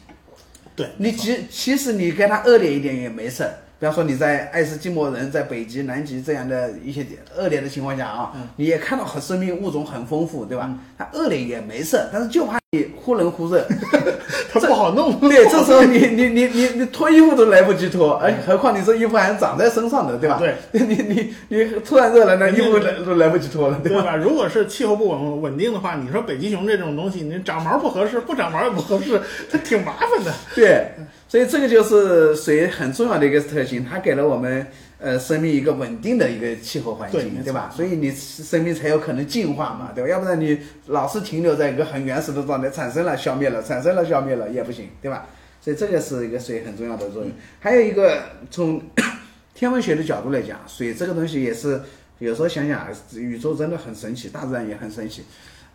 [0.76, 3.46] 对你其其实你跟它恶劣一点也没事。
[3.80, 7.06] 比方说你在爱斯基摩人在北极、南极这样的一些
[7.38, 10.70] 恶劣的情况下啊，你也看到很生命物种很丰富，对吧？
[10.98, 13.66] 它恶劣也没事，但是就怕你忽冷忽热，
[14.54, 15.18] 它不好弄。
[15.28, 20.38] 对，这时候你你你你你脱衣服都来不及脱，哎何况你这衣服还长在身上的，对吧？
[20.40, 20.56] 对，
[20.86, 24.16] 你你你突然热了，那衣服来都来不及脱了，对吧？
[24.16, 29.20] 如果是气候不稳稳定的话，你说北极熊这种东西，你长毛不合适，不长毛也不合适，
[29.52, 30.32] 它挺麻烦的。
[30.54, 30.86] 对。
[31.28, 34.66] 所以这个就是水很重要的一个特性，它给了我们
[35.00, 37.72] 呃生命一个稳定的一个气候环境，对吧？
[37.74, 40.10] 所以你生命才有可能进化嘛，对吧？
[40.10, 45.28] 要不然你老是停留在一个很原始的状态，产生了消灭了，产生了消灭了也不行，对吧？
[45.62, 47.32] 所以这个是一个水很重要的作用。
[47.60, 48.82] 还有一个从
[49.56, 51.82] 天文学的角度来讲，水这个东西也是
[52.20, 55.24] 有时候想想，宇宙真的很神奇，大自然也很神奇。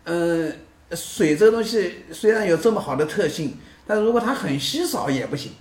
[0.04, 0.52] 嗯，
[0.92, 3.56] 水这个东西虽然有这么好的特性。
[3.86, 5.52] 但如果它很稀少也不行，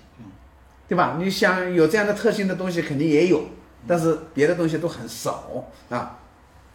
[0.94, 1.18] 对吧？
[1.20, 3.44] 你想有这样的特性的东西肯定也有，
[3.88, 6.20] 但是别的东西都很少啊。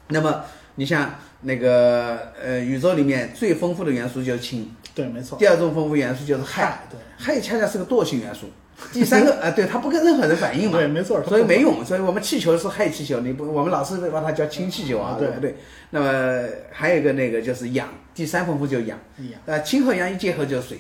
[0.09, 0.43] 那么
[0.75, 5.39] 你像那个呃，宇宙里面最丰富的元素就是氢，对，没错。
[5.39, 8.51] 第二种丰富元素就是氦，对，氦恰恰是个惰性元素。
[8.93, 11.85] 第三个 啊，对，它不跟任何人反应嘛，对，没错，所以没用。
[11.85, 15.55] 所以我们气球是氦气球，你不，我们老是把它叫氢气球啊，对不对。
[15.91, 18.99] 那么还有一个那个就是氧，第三丰富就是氧，
[19.47, 20.79] 呃，氢和氧一结合就是水。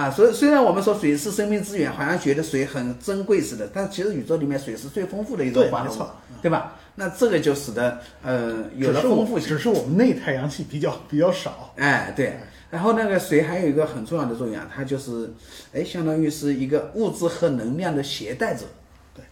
[0.00, 6.06] 啊，所以虽然我们说水是生命之源，好像觉得水很珍贵似的，但其实宇宙里面水是最丰富的一种化合物，
[6.40, 6.74] 对吧？
[6.94, 11.74] 那这个就使得呃有了丰富性，只是我们内太阳系比较比较少。
[11.76, 12.38] 哎，对。
[12.70, 15.30] 然后那个水还有一个很重要的作用啊，它就是
[15.74, 18.64] 哎，相当于是一个物质和能量的携带者。
[19.14, 19.22] 对。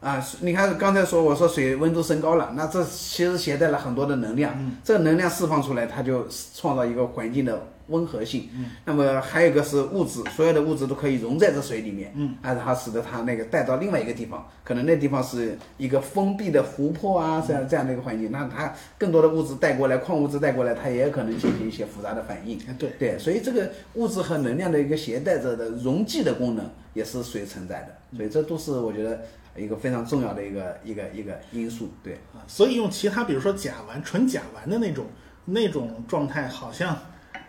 [0.00, 8.48] 啊，你看刚才说我说水温度升高了，那这其实携带了很多的能量，这个能量释放出来，它就创造一个环境的温和性。
[8.54, 22.58] 嗯那么还有一个是物质，所有的物质都可以溶在这水里面，嗯，啊，然后使得它那个带到另外一个地方，可能那地方是一个封闭的湖泊啊，这样这样的一个环境，那它更多的物质带过来，矿物质带过来，它也有可能进行一些复杂的反应。
[22.78, 29.22] 对对，所以这个物质和能量的一个携带着的溶剂的功能也是水存在的，所以这都是我觉得
[29.56, 31.90] 一个非常重要的一个一个一个因素。
[32.02, 35.06] 对，啊，所以用其他比如说甲烷、纯甲烷的那种
[35.44, 36.96] 那种状态，好像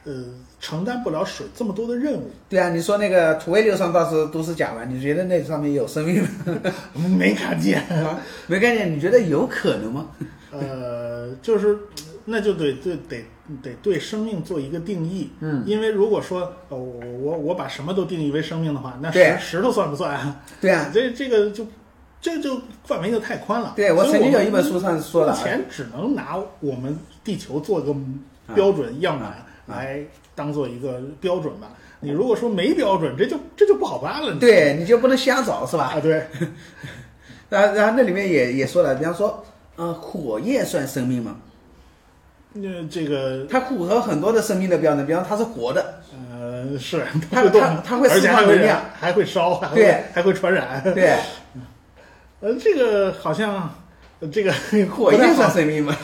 [0.06, 0.12] 呃
[0.60, 2.30] 承担不了水这么多的任务。
[2.50, 6.30] 对啊，你说那个土卫六上倒是都是甲烷，你觉得那上面有生命吗？
[7.18, 7.84] 没看见，
[8.48, 10.08] 没看见，你觉得有可能吗？
[10.52, 11.78] 呃，就是
[12.26, 13.18] 那就得对得
[13.62, 15.32] 得对生命做一个定义。
[15.39, 20.42] 嗯，因为如果说呃我我我把什么都定义为生命的话，那对石石头算不算啊？
[20.62, 21.66] 对啊，这这个就
[22.22, 23.74] 这就范围就太宽了。
[23.76, 27.94] 对我曾经有一本书上说了目前只能拿我们地球做个
[28.54, 29.99] 标准样板啊来
[30.36, 31.69] 当做一个标准吧。
[31.99, 34.36] 你如果说没标准，这就这就不好办了。
[34.36, 35.93] 对，你就不能瞎找是吧？
[35.95, 36.26] 啊，对，
[37.49, 39.43] 然后然后那里面也也说了，比方说，
[39.78, 41.38] 呃，火焰算生命吗？
[42.56, 50.84] 那这个它符合很多的生命的标准，比方它是活的，呃是它会动它它会释而且还会放能量，还会烧，还会对还会传染。
[50.93, 51.17] 对，
[52.41, 53.73] 呃，这个好像
[54.19, 54.54] 呃这个
[54.93, 55.95] 火焰算生命吗？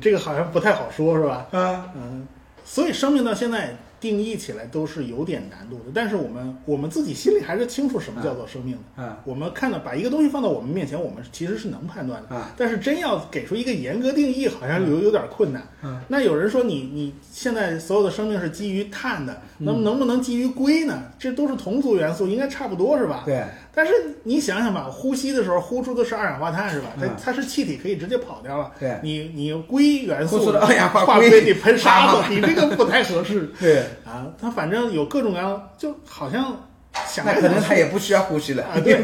[0.00, 1.46] 这个好像不太好说，是吧？
[1.52, 2.26] 啊，嗯，
[2.72, 9.02] 所以生命到现在定义起来都是有点难度的，但是我们我们自己心里还是清楚什么叫做生命的。
[9.02, 12.34] 啊我们看到把一个东西放到我们面前，我们其实是能判断的。
[12.34, 15.62] 啊但是真要给出一个严格定义，好像有有点困难。
[15.82, 21.02] 嗯那有人说你你现在所有的生命是基于碳的，嗯那么能不能基于硅呢？
[21.18, 23.22] 这都是同族元素，应该差不多是吧？
[23.26, 23.92] 对，但是
[24.24, 26.88] 你想想吧，呼吸的时候呼出的是二氧化碳是吧？
[26.98, 28.70] 它嗯它是气体，可以直接跑掉了。
[28.78, 34.26] 对你你用硅元素的二氧化化硅你喷沙啊子， 你这个不太合适 对，啊。
[34.40, 36.68] 它反正有各种各样，就好像
[37.06, 39.00] 想那可能它也不需要呼吸了啊，对，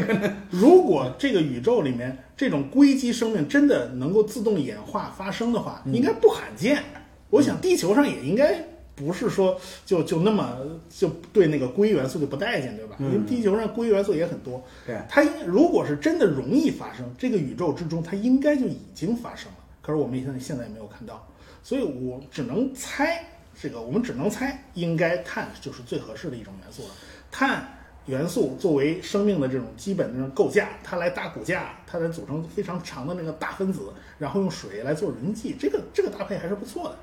[0.51, 6.83] 如果这个宇宙里面这种硅基生命真的能够自动演化发生的话，嗯应该不罕见。
[7.31, 8.55] 我想地球上也应该
[8.99, 10.57] 不是说就就那么
[10.89, 12.97] 就对那个硅元素就不待见，对吧？
[12.99, 14.61] 因为地球上硅元素也很多。
[14.85, 19.57] 对，它应如果是真的容易发生，这个宇宙之中它应该就已经发生了。
[19.81, 21.25] 可是我们现在现在也没有看到，
[21.63, 23.23] 所以我只能猜，
[23.59, 26.89] 这个我们只能猜，应该碳就是最合适的一种元素了。
[27.31, 27.65] 碳
[28.05, 36.97] 元素作为生命的这种基本的构架，它来搭骨架，它来组成非常长的那个大分子，然后用水来做溶剂，这个这个搭配还是不错的。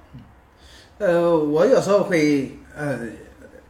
[0.98, 3.00] 呃，我有时候会呃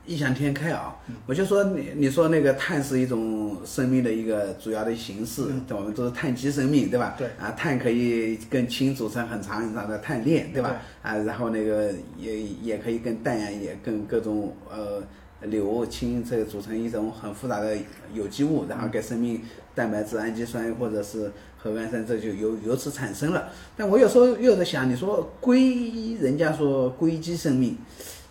[0.06, 7.16] 异想天开啊，我就说你你说那个碳是一种生命的一个主要的形式，我们都是碳基生命，对吧？
[7.18, 7.26] 对。
[7.40, 10.62] 啊，碳可以跟氢组成很长很长的碳链，对。
[10.62, 10.76] 吧？
[11.02, 15.02] 啊，然后那个也也可以跟氮呀，也跟各种呃
[15.48, 17.76] 硫、氢这个组成一种很复杂的
[18.14, 19.42] 有机物，然后给生命
[19.74, 21.32] 蛋白质、氨基酸或者是
[21.66, 23.48] 核苷酸，这就由由此产生了。
[23.76, 27.76] 但我有时候又在想，你说硅，人家说硅基生命。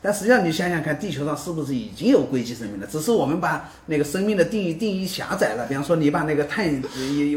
[0.02, 2.86] 但实际上，你想想看，地球上是不是已经有硅基生命了？
[2.86, 5.66] 只是我们把那个生命的定义定义狭窄了。
[5.68, 6.80] 比方说，你把那个碳，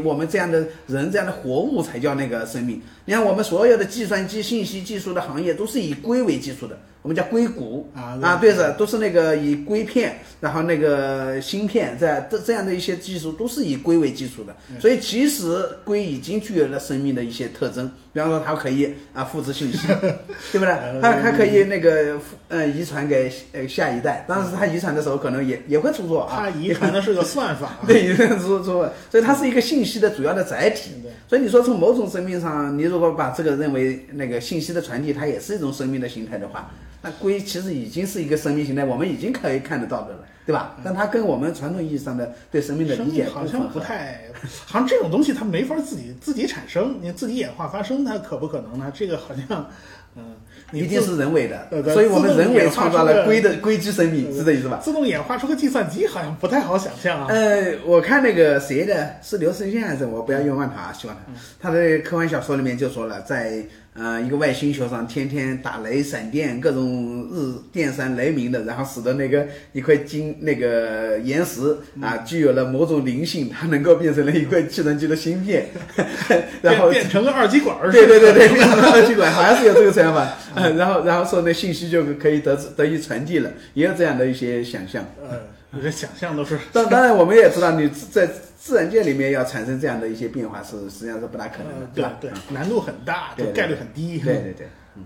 [0.03, 2.79] 我们这样的人这样的活物才叫那个生命。
[3.05, 7.89] 你看，我们所有的计算机、信息技术的行业都是以硅为基础的，我们叫硅谷。
[7.95, 14.55] 啊啊，对的，都是那个以硅片，然后那个芯片，在这这样的一些技术都是以硅为基础的。
[14.79, 19.87] 所以，其实硅已经具有了生命的一些特征，比方说它可以啊复制信息，
[20.51, 21.01] 对不对？
[21.01, 30.91] 它它可以那个复呃遗传给呃下一代，但是它遗传的时候可能也也会出错啊，它遗传的是个算法， 对，遗传出错，所以它是一个信息的主要的载体。
[31.27, 40.75] 所以你说从某种生命上，你如果把这个认为那个信息的传递，它也是一种生命的形态的话，那龟其实已经是一个生命形态，我们已经可以看得到的了，对吧？
[40.83, 44.21] 但它跟我们传统意义上的对生命的理解好像不太，
[44.65, 48.91] 好像这种东西它没法自己自己产生，你自己演化发生，它可不可能呢？
[48.93, 49.69] 这个好像，
[50.15, 50.35] 嗯，
[50.73, 54.81] 一定是人为的对，对所以我们人为创造了龟的硅基生命，是这意思吧？
[54.83, 57.27] 自动演化出个计算机，好像不太好想象啊。
[57.29, 61.15] 呃，我看那个谁的，是刘慈欣还是我不要冤枉他，希望
[61.61, 61.69] 他。
[61.69, 63.63] 他的科幻小说里面就说了，在
[63.99, 75.67] 呃一个外星球上，天天打雷、闪电，各种日电闪雷鸣的，然后使得那个一块金那个岩石啊，具有了某种灵性，它能够变成了一块计算机的芯片，
[76.63, 80.37] 然后变变成了二极管儿，对对对对，变成了二极管，好像是有这个想法。
[80.55, 85.05] 嗯，然后然后说那信息就可以得得以传递了，也有这样的一些想象。
[85.21, 85.39] 呃，
[85.71, 86.57] 你的想象都是。
[86.73, 88.27] 当当然，我们也知道，你在
[88.57, 92.13] 自然界里面要产生这样的一些变化是实际上是不大可能的，对吧？
[92.19, 94.19] 对，难度很大，就概率很低。
[94.23, 94.67] 对对对。
[94.95, 95.03] 嗯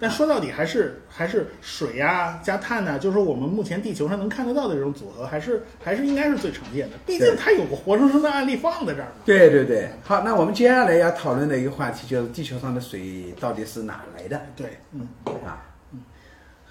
[0.00, 6.96] 但说到底还是还是水呀加碳呢，就是说我们目前地球上能看得到的这种组合，还是还是应该是最常见的。
[7.04, 9.22] 毕竟它有个活生生的案例放在这儿嘛。
[9.24, 14.40] 对对对，好，那我们接下来要讨论的一个话题就是地球上的水到底是哪来的？
[14.54, 15.00] 对，嗯
[15.44, 15.67] 啊，嗯，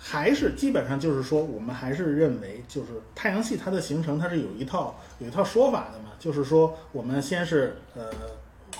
[0.07, 8.11] 还是基本上就是说，我们还是认为，就是太阳系它的形成，它是有一套有一套说法的嘛，就是说我们先是呃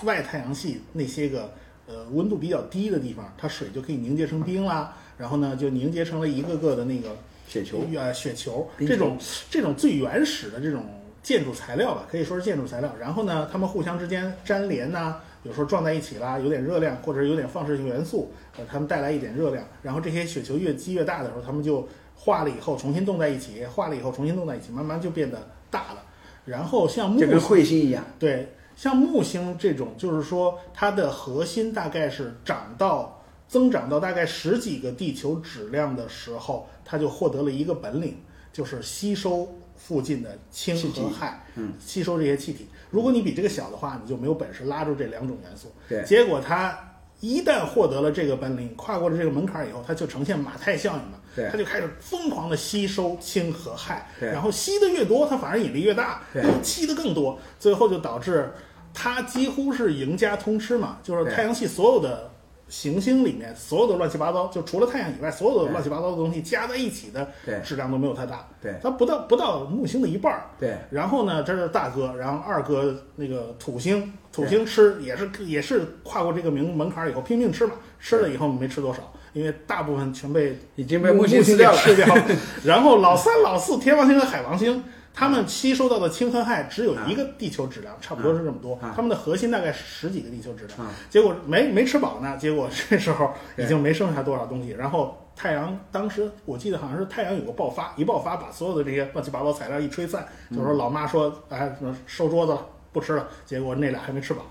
[0.04, 1.52] 外太阳系那些个。
[1.90, 4.94] 呃，温度比较低的地方，它水就可以凝结成冰啦。
[5.16, 7.16] 然后呢，就凝结成了一个个的那个
[7.48, 8.68] 雪球，呃，雪球。
[8.80, 9.16] 这种
[9.48, 10.84] 这种最原始的这种
[11.22, 12.94] 建筑材料吧，可以说是建筑材料。
[13.00, 19.64] 然后呢，它们互相之间粘连呐，有时候撞在一起啦，有点热量或者有点放射性元素，呃，它们带来一点热量。
[19.82, 26.04] 然后这些雪球越积越大的时候，它们就化了以后重新冻在一起，化了以后重新冻在一起，慢慢就变得大了。
[26.44, 28.52] 然后像木，就跟彗星一样，对。
[28.76, 38.18] 像木星这种，就是说它的核心大概是长到增长到大概十几个地球质量的时候，它就获得了一个本领，
[38.52, 42.68] 就是吸收附近的氢和氦，嗯，吸收这些气体。
[42.90, 45.72] 如果你比这个小的话，你就没有本事拉住这两种元素。
[45.88, 46.78] 对，结果它
[47.20, 58.50] 一旦获得了这个本领，跨过了这个门槛以后，它就呈现马太效应了，对，它就开始疯狂的吸收氢和氦，对，然后吸的越多，它反而引力越大，对，吸的更多，最后就导致。
[58.94, 62.28] 它几乎是赢家通吃嘛，就是太阳系所有的
[62.68, 67.26] 行星里面，所有的乱七八糟，就除了太阳以外，所有的乱七八糟的东西加在一起的
[67.64, 68.46] 质量都没有太大。
[68.60, 70.42] 对，它不到不到木星的一半儿。
[70.58, 70.76] 对。
[70.90, 81.78] 然后呢，这是大哥，然后二哥那个土星，土星吃也是也是跨过这个门门槛以后拼命吃嘛，吃了以后没吃多少，因为大部分全被已经被木星吃掉了。
[82.64, 84.84] 然后老三、老四，天王星和海王星。
[85.14, 88.78] 他们吸收到的氢和氦只有一个地球质量，差不多是这么多。
[88.94, 92.36] 他们的核心大概十几个地球质量，结果没没吃饱呢。
[92.36, 94.70] 结果 这时候已经没剩下多少东西。
[94.70, 103.26] 然后太阳当时我记得好像是太阳有个爆发，一爆发把所有的这些乱七八糟材料一吹散，就说老妈说哎收桌子了不吃了。
[103.44, 104.42] 结果那俩还没吃饱，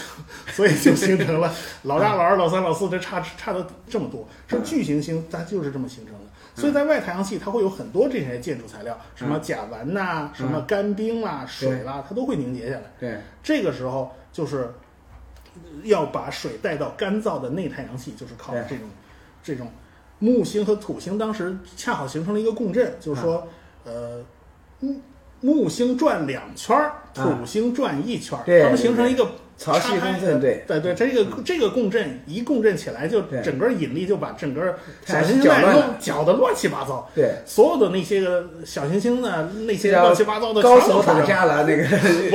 [0.52, 4.26] 所以就形成了老大、老二、老三、老四，这差差的这么多。
[4.48, 6.15] 是巨行星，它就是这么形成的。
[6.56, 12.82] 所以在外太阳系，它会有很多这些建筑材料，什么甲烷呐，什么干冰啦、水啦，它都会凝结下来。
[12.98, 14.72] 对，这个时候就是
[15.84, 18.88] 要把水带到干燥的内太阳系，就是靠这种
[19.42, 19.70] 这种
[20.18, 23.46] 木星和土星当时恰好形成了一个共振，就是说，
[23.84, 24.24] 呃，
[24.80, 25.00] 木
[25.40, 29.28] 木星转两圈儿，土星转一圈儿，它们形成一个。
[29.58, 37.10] 潮汐共振，对对对，这个这个共振一共振起来，就整个引力就把整个小行星带弄搅得乱七八糟。
[37.14, 41.84] 对，所有的那些个小行星呢，那些乱七八糟的高手打架了，那个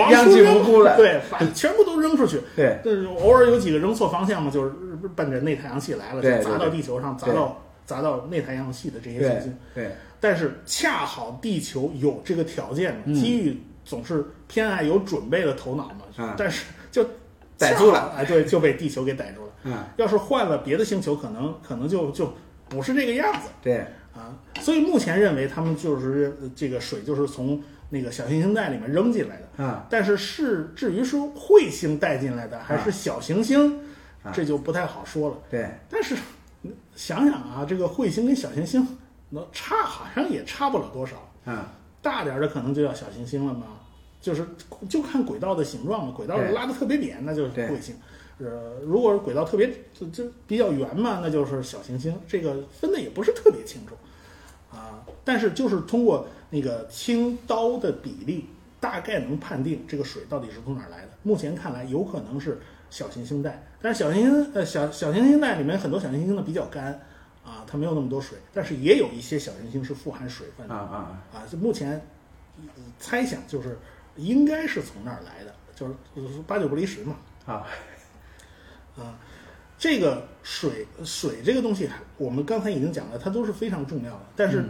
[0.10, 2.41] 殃及 无辜了，对，把 全部都扔出去。
[2.55, 2.79] 对，
[3.19, 4.73] 偶尔有几个扔错方向嘛，就是
[5.15, 9.57] 奔着内太阳系来了，就砸到地球上，砸到砸到内太阳系的这些行星。
[9.75, 16.34] 对，但是恰好地球有这个条件，机遇总是偏爱有准备的头脑嘛。
[16.36, 16.81] 但是就。
[17.62, 19.52] 逮住了，哎，对，就被地球给逮住了。
[19.63, 22.34] 嗯，要是换了别的星球，可能可能就就
[22.67, 23.50] 不是这个样子。
[23.62, 29.63] 对，啊，所以目前认为他们就是这个水就是从那个小行星带里面扔进来的。
[29.63, 33.80] 啊，但是是至于说彗星带进来的还是小行星，
[34.34, 35.38] 这就不太好说了。
[35.50, 36.15] 对，但是
[36.95, 38.88] 想想啊，这个彗星跟小行星
[39.30, 41.15] 能差好像也差不了多少。
[41.45, 41.63] 嗯，
[42.02, 43.65] 大点的可能就叫小行星了嘛。
[44.21, 44.47] 就是
[44.88, 47.95] 就看轨道的形状嘛，轨道拉的特别扁，那就是彗星；
[48.38, 49.67] 呃，如果是轨道特别
[49.99, 52.15] 就就比较圆嘛，那就是小行星。
[52.27, 53.95] 这个分的也不是特别清楚
[54.71, 58.45] 啊，但是就是通过那个氢氘的比例，
[58.79, 61.10] 大概能判定这个水到底是从哪儿来的。
[61.23, 66.93] 目前看来，有可能是小行星带，但是小行星呃小小行星带里面很多小行星呢比较干
[67.43, 70.96] 啊，它没有那么多水，但是也有一些小行星是富含水分的啊啊
[71.33, 71.41] 啊！
[71.52, 72.00] 就目前
[73.00, 73.79] 猜想就是。
[74.17, 75.93] 应该是从那儿来的，就是
[76.45, 77.15] 八九不离十嘛。
[77.45, 77.65] 啊，
[78.97, 79.17] 啊，
[79.77, 84.21] 这个水水这个东西，我们刚才已经讲了，它都是非常重要的。
[84.35, 84.63] 但是，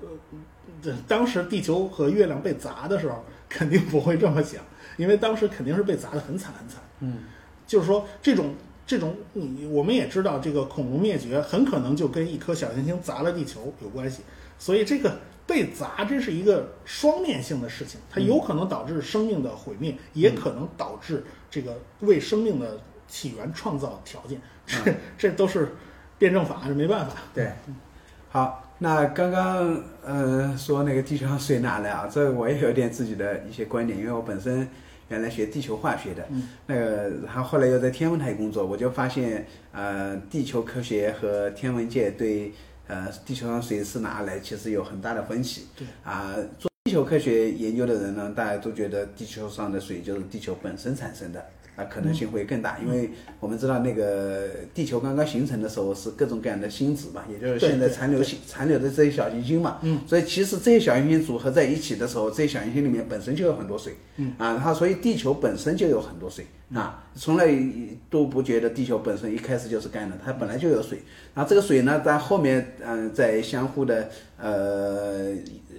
[0.00, 4.62] 呃，当时地球和月亮被砸的时候，肯定不会这么想，
[4.96, 6.80] 因为当时肯定是被砸的很惨很惨。
[7.00, 7.18] 嗯，
[7.66, 8.54] 就是说这种
[8.86, 14.22] 这种，你我们也知道，这个恐龙灭绝很可能就跟一颗小行星砸了地球有关系，
[14.58, 15.20] 所以这个。
[15.50, 22.78] 被砸，这是一个双面性的事情，它有可能导致生命的毁灭，也可能导致这个为生命的
[23.08, 24.40] 起源创造条件。
[24.64, 25.74] 这这都是
[26.16, 27.16] 辩证法，是没办法。
[27.34, 27.50] 对，
[28.28, 32.08] 好，那刚刚呃说那个地球上水哪来啊？
[32.08, 34.68] 这我也有点自己的一些观点，因为我本身
[35.08, 36.24] 原来学地球化学的，
[36.66, 42.52] 那个然后后来又在天文台工作，我就发现呃地球科学和天文界对
[42.90, 45.68] 呃地球上水是哪来其实有很大的分歧。
[45.76, 51.46] 对啊，做地球科学研究的人呢，大家都觉得地球上的水就是地球本身产生的。
[51.80, 53.10] 啊，可能性会更大，因为
[53.40, 59.78] 我们知道那个地球刚刚形成的时候是各种各样的星子嘛，也就是现在残留星残留的这些小行星嘛。
[59.82, 60.00] 嗯。
[60.06, 63.94] 所以其实这些小行星组合在一起的时候，这些小行星里面本身就有很多水。
[64.16, 64.34] 嗯。
[64.36, 67.48] 啊，它所以地球本身就有很多水啊，从来
[68.10, 70.98] 都不觉得地球本身一开始就是干的，它本来就有水。
[71.34, 75.34] 然后这个水呢，在后面嗯，在相互的呃。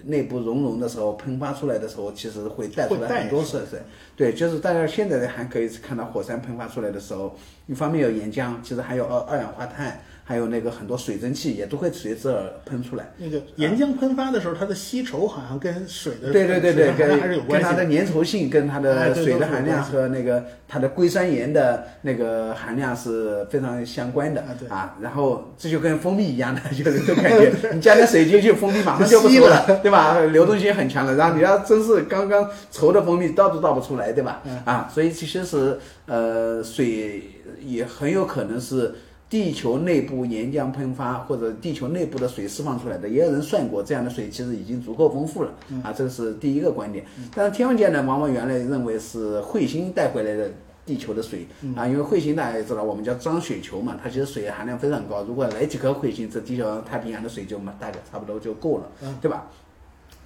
[0.05, 3.79] 内部熔融的时候，喷发出来的时候，其实会带出来很多色水。
[4.15, 7.35] 对，就是大家现在还可以看到火山喷发出来的时候，
[7.67, 9.99] 一方面有岩浆，其实还有二二氧化碳。
[10.31, 13.11] 还有那个很多水蒸气也都会随之而喷出来。
[13.17, 17.67] 那个岩浆喷发的时候，它的吸稠好像跟水的对对对对跟还是有关系。
[17.67, 24.95] 跟它的粘稠性、跟它的水的含量和那个它的硅酸盐的那个含量是非常相关的啊。
[25.01, 30.17] 然后这就跟蜂蜜一样的，就是都感觉，你加点水进去，蜂蜜马上就不吸了， 对吧？
[30.31, 31.15] 流动性很强的。
[31.15, 34.41] 然后你要真是刚刚稠的蜂蜜，倒都倒不出来，对吧？
[34.63, 37.23] 啊，所以其实是呃，水
[37.61, 38.95] 也很有可能是。
[39.31, 47.05] 地球内部岩浆喷发，或者地球内部的水释放出来的，也有人算过，这样的水其实已经足够丰富了啊，这个是第一个观点。
[47.33, 50.51] 但是天文界呢，往往原来认为是彗星带回来的
[50.85, 59.47] 地球的水啊，因为彗星大家也知道，我们叫脏雪球嘛，它其实水含量非常高，如果来几颗彗星，这地球太平洋的水就嘛大概差不多就够了，对吧？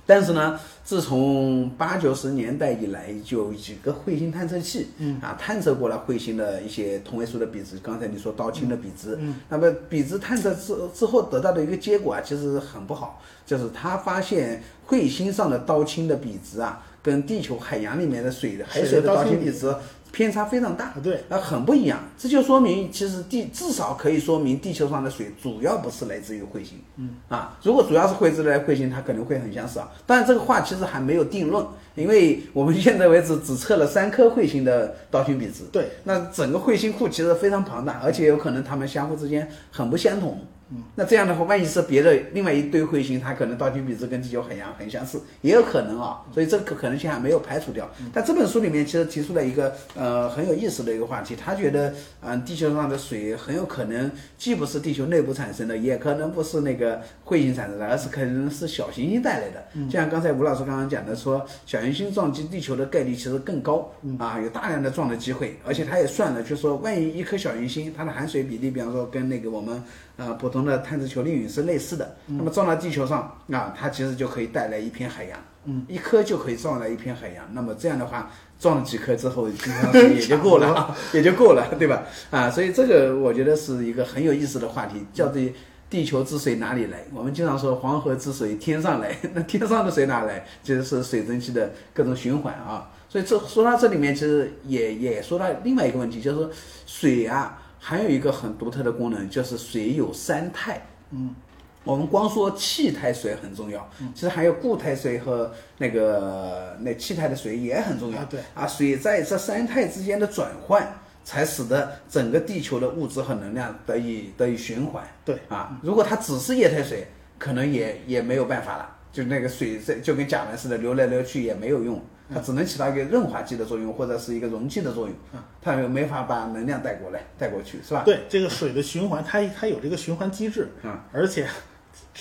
[0.06, 7.78] 但是呢，自从八九十年代以来，就有几个彗星探测器，嗯啊，探测过了彗星的一些同位素的比值。
[7.82, 19.74] 刚才你说刀氢的比值，嗯，那么比值探测之之后得到的一个结果啊，其实很不好，就是他发现彗星上的刀氢的比值啊，跟地球海洋里面的水的海水的刀氢比值。
[20.16, 29.92] 偏差非常大，对，啊，很不一样，这就说明其实地至少可以说明地球上的水主要不是来自于彗星，嗯，啊，如果主要是来自于彗星，它可能会很相似啊。
[30.06, 40.40] 当然这个话其实还没有定论，因为我们现在为止只测了三颗彗星的道氢比值，对，那整个彗星库其实非常庞大，而且有可能它们相互之间很不相同。
[40.76, 46.22] 嗯，那这样的话，万一是别的另外一堆彗星，它可能道氢比值跟地球很洋很相似，也有可能啊。
[46.34, 47.90] 所以这个可能性还没有排除掉。
[48.14, 59.64] 但这本书里面其实提出了一个呃很有意思的一个话题，他觉得嗯地球上的水很有可能既不是地球内部产生的，也可能不是那个彗星产生的，而是可能是小行星带来的。
[59.86, 69.82] 就像刚才吴老师刚刚讲的，说小行星撞击地球的概率其实更高啊，有大量的撞的机会，而且他也算了，就说万一一颗小行星它的含水比例，比方说跟那个我们。
[70.18, 77.46] 呃，普通的碳质球粒陨是类似的，那么撞到地球上，啊，它其实就可以带来一片海洋，嗯，一颗就可以撞来一片海洋。
[77.54, 82.04] 那么这样的话，撞了几颗之后，基本上 也就够了， 也就够了，对吧？
[82.32, 85.42] 啊，所以这个我觉得是一个很有意思的话题，叫做
[85.90, 87.06] 地球之水哪里来？
[87.14, 90.46] 我们经常说黄河之水天上来，那天上的水哪来？
[90.64, 92.90] 其实是水蒸气的各种循环啊。
[93.08, 96.50] 所以这说到这里面，其实也也说到另外一个问题，就是说
[96.86, 97.62] 水啊。
[97.88, 100.82] 还有一个很独特的功能，就是水有三态。
[101.12, 101.36] 嗯，
[101.84, 108.26] 我们光说气态水很重要，其实还有固态水和那个那气态的水也很重要。
[108.26, 115.04] 对啊，水在这三态之间的转换，才使得整个地球的物质和能量得以得以循环。
[115.24, 117.08] 对啊，如果它只是液态水，
[117.38, 122.04] 可能也也没有办法了，就那个水在就跟甲烷似的流来流去也没有用。
[122.34, 125.16] 它只能起到一个润滑剂的作用，或者是一个容器的作用，
[125.62, 128.04] 它又没法把能量带过来、带过去，是吧？
[128.04, 131.48] 对，这个水的循环，它它有这个循环机制，嗯，而且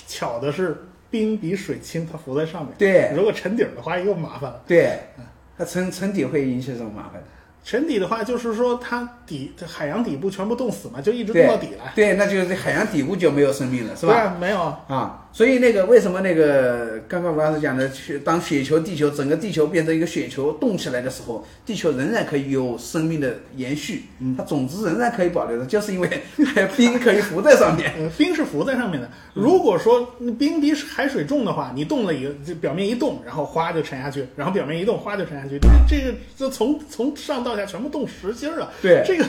[0.06, 2.74] 巧的是冰比水轻，它浮在上面。
[2.76, 4.62] 对，如果沉底儿的话又麻烦了。
[4.66, 4.98] 对，
[5.56, 7.22] 它沉沉底会引起什么麻烦？
[7.64, 11.92] 沉底的话，就是说它底海洋底部全部冻死嘛，就一直冻到底了。
[11.94, 14.36] 对，那就是海洋底部就没有生命了，是吧？
[14.38, 15.20] 没有啊。
[15.32, 17.90] 所以那个为什么那个刚刚吴老师讲的，
[18.24, 24.04] 当雪球地球整个地球变成一个雪球冻起来的时候，地球仍然可以有生命的延续，
[24.36, 26.08] 它种子仍然可以保留的，就是因为
[26.76, 27.92] 冰可以浮在上面。
[28.16, 29.10] 冰是浮在上面的。
[29.32, 30.06] 如果说
[30.38, 35.58] 冰比海水重的话，你冻了一个，就表面一动，然后哗就沉下去，然后表面一动，哗就沉下去。
[35.88, 38.72] 这个就从从上到下全部冻实心了。
[38.82, 39.24] 对，这个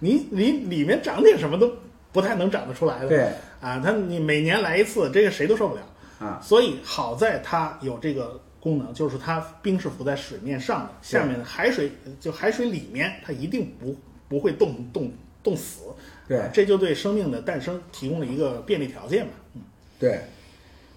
[0.00, 1.72] 你你里面长点什么都。
[2.12, 3.28] 不太能长得出来的，对
[3.60, 5.82] 啊，它你每年来一次，这个谁都受不了
[6.18, 6.40] 啊。
[6.42, 13.94] 所以好在它有这个功能，就是它冰是浮在水面上的，下面的海水就海水里面，它一定不
[14.30, 15.12] 不会冻冻
[15.42, 15.82] 冻死。
[16.26, 19.32] 对，这就对生命的诞生提供了一个便利条件嘛。
[19.54, 19.60] 嗯，
[19.98, 20.20] 对。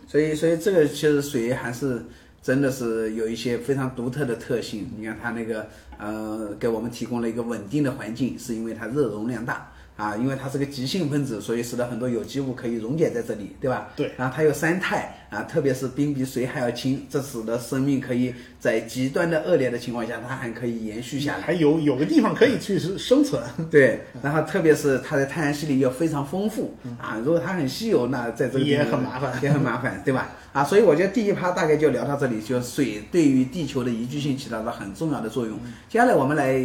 [0.08, 2.02] 所以，所以这个其实水还是
[2.42, 4.90] 真的是有一些非常独特的特性。
[4.98, 5.68] 你看它那个
[5.98, 9.72] 呃，给我们提供了一个稳定的环境，是因为它热容量大。
[10.00, 13.90] 啊，因为它是个极性分子，所以使得很多有机物可以溶解在这里，对吧？
[13.98, 14.12] 对。
[14.16, 23.44] 然后它有三态啊，特别是冰比水还要轻，这使得生命可以在极端的恶劣的情况下，它还可以延续下来，还有有个地方可以去生存。
[23.70, 24.00] 对。
[24.24, 30.30] 然后特别是它在太阳系里又非常丰富啊，如果它很稀有，那在这里也很麻烦，也很麻烦，对吧？
[30.54, 35.60] 啊，所以我觉得第一趴大概就聊到这里，就水对于地球的宜居性起到了很重要的作用。
[35.90, 36.58] 接下来我们来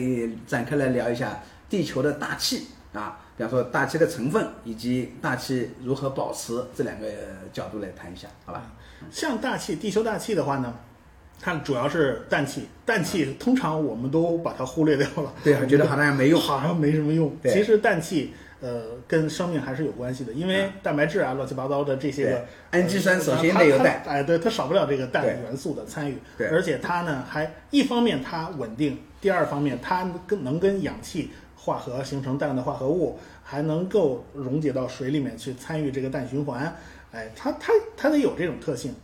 [0.47, 3.19] 展开来聊一下地球的大气啊。
[3.37, 7.07] 比方说大气的成分以及大气如何保持这两个
[7.53, 8.63] 角度来谈一下，好吧？
[9.11, 10.73] 像大气，地球大气的话呢，
[11.41, 17.37] 它主要是氮气，氮气通常我们都把它忽略掉了，对，觉得好像没用，好像没什么用。
[17.43, 31.31] 其实氮气呃跟生命还是有关系的，因为蛋白质啊乱七八糟的这些个氨基酸首先得有氮，哎，对，它少不了这个氮元素的参与，对，而且它呢还一方面它稳定，第二方面它跟能跟氧气。
[31.65, 36.77] 化合形成氮的化合物，还能够溶解到水里面去参与这个氮循环，
[37.11, 38.95] 哎，它它它得有这种特性，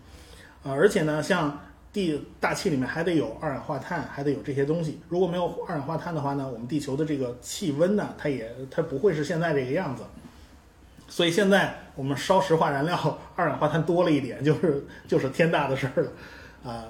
[0.62, 1.58] 啊，而且呢，像
[1.90, 5.00] 地大气里面还得有二氧化碳，还得有这些东西。
[5.08, 10.02] 如果没有二氧化碳的话呢，我们地球的这个气温呢，它也它不会是现在这个样子。
[11.08, 16.12] 所以现在我们烧石化燃料，二氧化碳多了一点，就是就是天大的事儿了，
[16.70, 16.84] 啊，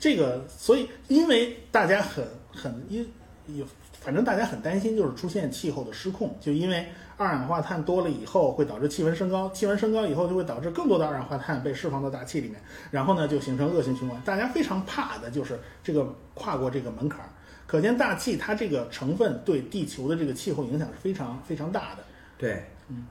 [0.00, 3.08] 这个所以因为大家很很因
[3.46, 3.64] 有。
[4.06, 6.86] 反正大家很担心，就是出现气候的失控，就因为
[7.16, 12.60] 二氧化碳多了以后，会导致气温升高，气温升高以后就会导致更多的二氧化碳被释放到大气里面，
[12.92, 14.22] 然后呢就形成恶性循环。
[14.24, 17.28] 大家非常怕的就是这个跨过这个门槛儿，
[17.66, 22.04] 可见大气它这个成分对地球的这个气候影响是非常非常大的。
[22.38, 23.06] 对，嗯，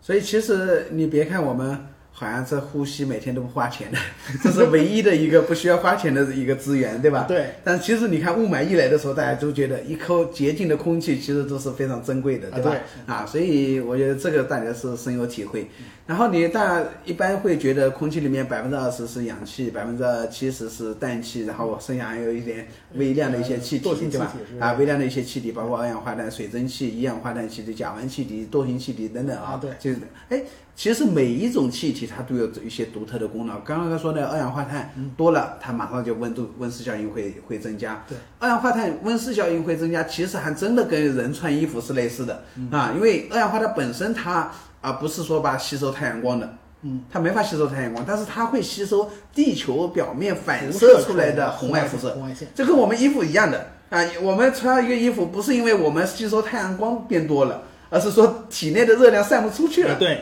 [0.00, 1.78] 所以其实你别看我们。
[2.18, 3.98] 好像这呼吸每天都不花钱的，
[4.42, 7.26] 这是唯一的一个不需要花钱的一个资源，对吧？
[7.28, 7.50] 对。
[7.62, 12.74] 但其实你看雾霾一来的时候，大家都觉得一口洁净的空气其实都是非常珍贵的，对吧？
[13.04, 15.68] 啊，所以我觉得这个大家是深有体会。
[16.06, 24.32] 然后你大家一般会觉得空气里面百分之二十是氧气，百分之七十是氮气，然后剩下还有一点微量的一些气体，对吧？
[24.58, 29.58] 啊，微量的一些气体，包括二氧化碳、水蒸气、一氧化碳气体、甲烷气体、惰性气体等等啊。
[29.60, 29.70] 对。
[29.78, 29.98] 就是
[30.30, 30.40] 哎。
[30.76, 33.58] 其实每一种气体它都有一些独特的功能。
[33.64, 38.04] 刚刚说的二氧化碳多了，它马上就温度温室效应会会增加。
[38.06, 42.92] 对，二氧化碳温室效应会增加，其实还真的跟人穿衣服是类似的啊。
[42.94, 44.52] 因为二氧化碳本身它
[44.82, 54.04] 啊不是说把吸收太阳光的，嗯，它没法吸收太阳光，但是它会吸收地球表面反射出来的红外辐射，红外线，这跟我们衣服一样的啊。
[54.20, 57.62] 我们穿一个衣服不是因为我们吸收太阳光变多了。
[57.88, 60.20] 而是说体内的热量散不出去了，对，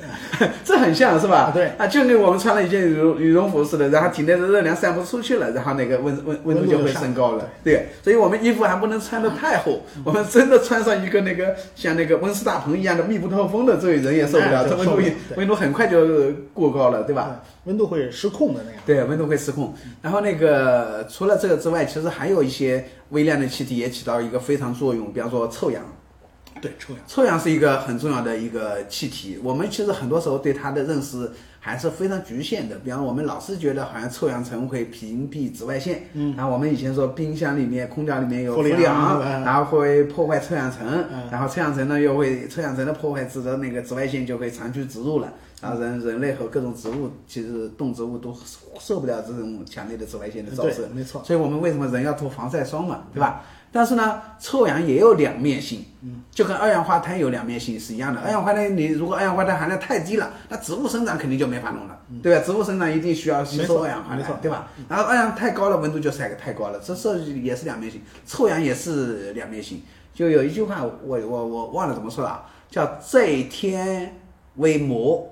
[0.64, 1.50] 这很像是吧？
[1.54, 7.48] 对，啊，就跟我们穿了一件羽绒羽绒服似的，然后体内的热量散不出去了，然后那个温温温度就会升高了。
[7.64, 14.98] 对，所以我们衣服还不能穿的太厚，我们真的穿上一个那个像那个温室大棚一样的密不透风的，这人也受不了，这温度
[15.36, 17.40] 温度很快就过高了，对吧？
[17.64, 18.82] 温度会失控的那样。
[18.86, 19.74] 对，温度会失控。
[20.00, 25.82] 然后那个除了这个之外，其实还有一些微量的气体也起到一个非常作用，比方说臭氧。
[26.60, 29.38] 对，臭氧，臭氧是一个很重要的一个气体。
[29.42, 31.30] 我们其实很多时候对它的认识
[31.60, 32.76] 还是非常局限的。
[32.78, 40.86] 比方我们老是觉得好像臭氧层会屏蔽紫外线，嗯，然后我们以前说冰箱里面、空调里面有氟利昂，然后会破坏臭氧层，
[41.30, 48.34] 然后臭氧层呢又会臭氧层的破坏，使得那个紫外线就会长驱直入了，然后人人类和各种植物，其实动植物都
[48.78, 51.22] 受不了这种强烈的紫外线的照射，没错。
[51.24, 53.44] 所以我们为什么人要涂防晒霜嘛，对吧？
[53.70, 58.20] 但是呢，臭氧也有两面性，嗯，就跟二氧化碳有两面性是一样的。
[58.20, 62.44] 二氧化碳，你如果二氧化碳含量太低了，那植物生长肯定就没法弄了，对吧？
[62.44, 64.68] 植物生长一定需要吸收二氧化碳，对吧？
[64.88, 68.00] 然后二氧太高了，温度就晒太高了，这这也是两面性。
[68.26, 69.82] 臭氧也是两面性。
[70.14, 74.16] 就有一句话，我我我忘了怎么说了，叫在天
[74.56, 75.28] 为魔，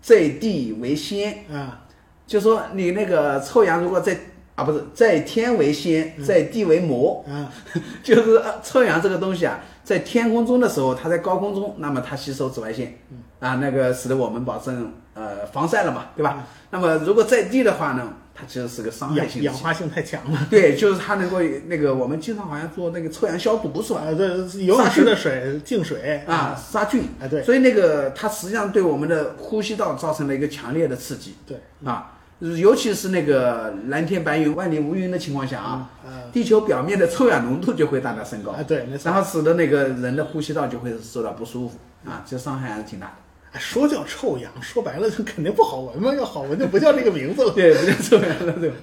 [0.00, 1.80] 在地为仙啊。
[2.26, 4.18] 就说你那个臭氧如果在
[4.54, 7.24] 啊，不是在天为仙，在地为魔。
[7.28, 7.50] 啊，
[8.02, 12.98] 就是臭氧这个东西啊，在天空中的时候，它在高空中，那么它吸收紫外线，
[13.40, 16.46] 啊，那个使得我们保证呃防晒了嘛，对吧？
[16.70, 20.38] 那么如果在地的话呢，它其实是个伤害性，氧化性太强了。
[20.50, 24.02] 对，就是它能够那个，我们经常好像做那个臭氧消毒是吧？
[24.02, 24.24] 啊，这，
[24.60, 27.04] 游泳池的水净水啊，杀菌。
[27.20, 27.42] 啊，对。
[27.42, 31.36] 所以那个它实际上对我们的呼吸道造成了一个强烈的刺激。
[31.46, 32.18] 对，啊。
[32.58, 35.88] 尤其是那个蓝天白云、万里无云的情况下啊，
[36.32, 43.60] 地球表面的臭氧浓度就会大大升高，啊，对，然后使得那个人的呼吸道就会受到不舒服啊，这伤害还是挺大的。
[43.60, 47.52] 说叫臭氧，说白了就肯定不好闻嘛，要好闻就不叫这个名字了。
[47.54, 48.76] 对，不叫臭氧了，对吧？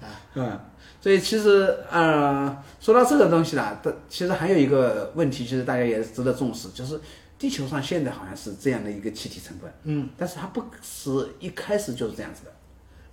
[0.36, 0.58] 嗯，
[1.00, 6.98] 所以其实呃，说到这个东西啦，它其实还有一个问题，其实大家也值得重视，就是
[7.38, 12.50] 地球上现在好像是这样的一个气体成分，嗯，但是它不是一开始就是这样子的。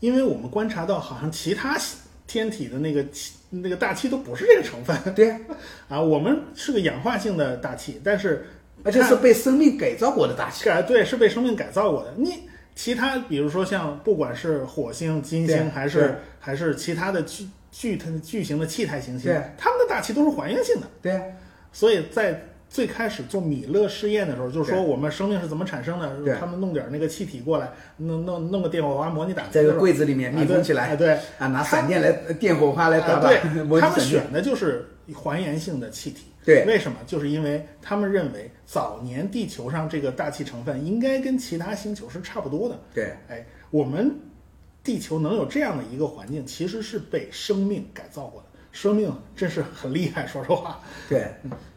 [0.02, 1.80] 因为我们观察到，好像其他
[2.28, 4.98] 天体的那个气、那个大气都不是这个成分。
[5.16, 5.34] 对，
[5.88, 8.46] 啊，我们是个氧化性的大气，但是
[8.84, 10.66] 而且是被生命改造过的大气。
[10.66, 12.14] 改对，是被生命改造过的。
[12.18, 12.40] 你
[12.76, 20.88] 其他，比如说像不管是火星、金星，还是还是其他的巨巨它巨型的气态行星对，它们的大气都是还原性的。
[21.02, 21.22] 对，
[21.72, 33.42] 所以在最开始做米勒试验的时候，就是说我们生命是怎么产生的，他们弄点那个气体过来，弄弄弄个电火花模拟打在个柜子里面密封起来，啊对啊，拿闪电来电火花来打对，
[33.82, 34.00] 他们。
[34.00, 36.24] 选的就是还原性的气体。
[36.44, 36.98] 对为什么？
[37.06, 42.80] 就是因为他们认为早年地球上这个大气成分应该跟其他星球是差不多的。
[42.94, 44.12] 对，哎，我们
[44.84, 48.48] 地球能有这样的一个环境，其实是被生命改造过的。
[48.72, 50.80] 生命真是很厉害， 说实话。
[51.10, 51.28] 对，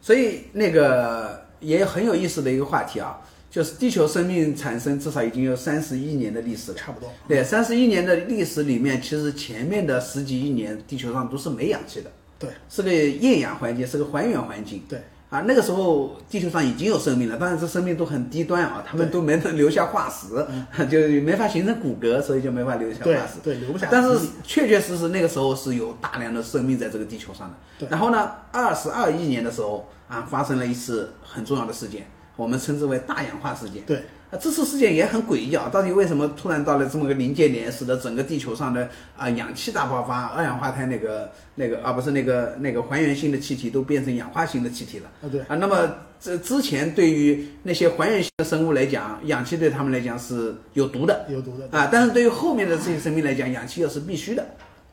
[0.01, 3.19] 所以那个也很有意思的一个话题啊，
[3.51, 6.77] 就是地球生命产生至少已经有三十亿年的历史了。
[6.77, 7.11] 差不多。
[7.27, 14.83] 对，三十亿年的历史里面，其实前面的十几亿年，地球上都是没氧气的，对是个厌氧环境，是个还原环境。
[14.87, 14.99] 对
[15.29, 20.27] 啊，那个时候地球上已经有生命了，当然这生命都很低端啊，他们都没能留下化石，
[20.87, 23.39] 就没法形成骨骼，所以就没法留下化石。
[23.43, 23.87] 对，留不下。
[23.91, 27.55] 但是确确实实那个时候是有大量的生命在这个地球上的。
[27.79, 33.83] 对然后呢，二十二亿年的时候啊，发生了一次很重要的事件，我们称之为大氧化事件。
[33.83, 35.69] 对啊，这次事件也很诡异啊！
[35.71, 45.55] 到底为什么突然到了这么个临界点，使得整个地球上的啊、氧气大爆发，二氧化碳那个那个啊不是那个那个还原性的气体都变成氧化性的气体了啊对啊？
[45.55, 45.87] 那么
[46.19, 54.43] 这之前对于那些还原性的生物来讲，氧气对他们来讲是有毒的有毒的啊，但是对于后面的这些生命来讲，氧气又是必须的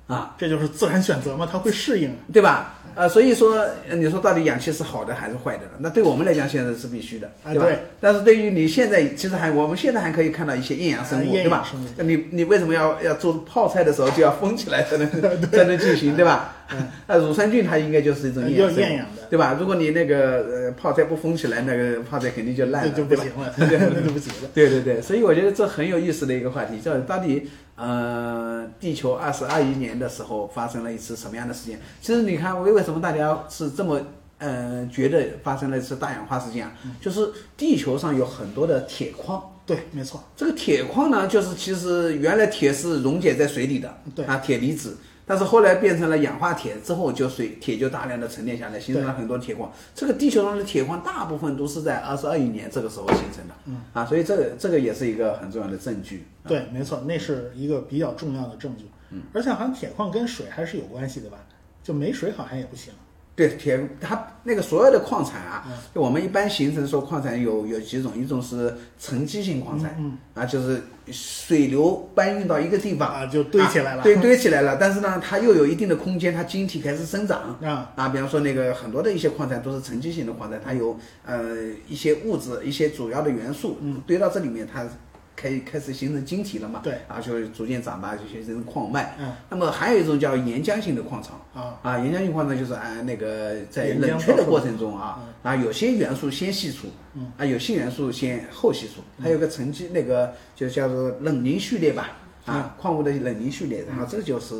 [0.07, 0.37] 啊。
[0.39, 2.14] 这就是自然选择嘛，它会适应。
[2.33, 2.74] 对吧？
[2.95, 3.57] 呃，所以说，
[3.88, 5.70] 呃你说到底氧气是好的还是坏的呢？
[5.78, 7.64] 那对我们来讲，现在是必须的，对吧？
[7.64, 11.68] 啊对但是对于你现在，其实还我们现在还可以看到一些厌氧生物，啊对吧
[11.99, 15.09] 你你为什么要要做泡菜的时候就要封起来才能
[15.51, 16.57] 才能进行，对吧？
[17.06, 19.56] 那乳酸菌它应该就是一种厌氧的对吧？
[19.58, 24.48] 如果你那个呃泡菜不封起来，那个泡菜肯定就烂了，就不对吧行了， 那 就不行了。
[24.54, 31.80] 对对对，所以我觉得这很有意思的一个话题，叫到底呃，地球二十二亿年的时候发生了一次什么样的事件？
[32.00, 34.00] 其实你看，为为什么大家是这么
[34.38, 36.72] 呃觉得发生了一次大氧化事件啊？
[37.00, 39.42] 就是地球上有很多的铁矿。
[39.64, 49.72] 对，没错，这个铁矿呢，就是其实原来铁是溶解在水里的，对啊，铁离子，但是后来变成了氧化铁之后，就水铁就大量的沉淀下来，形成了很多铁矿。
[49.94, 56.26] 这个地球上的铁矿大部分都是在二十二亿年这个时候形成的，嗯，啊，所以这个这个也是一个很重要的证据。
[56.42, 58.86] 啊对，没错，那是一个比较重要的证据。
[59.10, 61.38] 嗯，而且好像铁矿跟水还是有关系的吧？
[61.82, 62.92] 就没水好像也不行。
[63.35, 65.64] 对铁，它那个所有的矿产啊，
[65.95, 74.76] 就我们一般形成说矿产有有几种，一种是沉积性矿产，嗯啊，就是水流搬运到一个地方啊就堆起来了啊对， 堆起来了。
[74.78, 78.09] 但是呢，它又有一定的空间，它晶体开始生长啊啊。
[78.11, 81.57] 比方说那个很多的一些矿产都是沉积性的矿产，它有呃
[81.89, 84.87] 一些物质、一些主要的元素，嗯，堆到这里面，它
[85.35, 86.80] 可以开始形成晶体了嘛？
[86.83, 89.16] 对，啊，就逐渐长大，就形成矿脉。
[89.18, 91.41] 嗯，那么还有一种叫岩浆性的矿场。
[91.55, 102.16] 啊，啊，岩浆性矿场，就是按那个在冷却的过程中啊，啊，有些元素先析出，嗯啊，有些元素先后析出，还有个沉积那个就叫做冷凝序列吧，
[102.47, 104.55] 啊，矿物的冷凝序列，然后这就是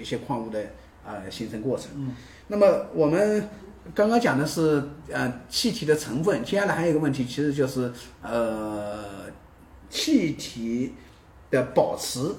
[0.00, 0.60] 一些矿物的
[1.04, 1.88] 呃形成过程。
[1.96, 2.14] 嗯，
[2.46, 3.48] 那么我们
[3.94, 9.26] 刚刚讲的是呃气体的成分，接下来还有一个问题，其实就是呃
[9.90, 10.94] 气体
[11.50, 12.34] 的保持。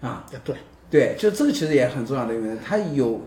[0.00, 0.54] 啊，对，
[0.88, 3.20] 对，就这个其实也很重要的一个问题，它有，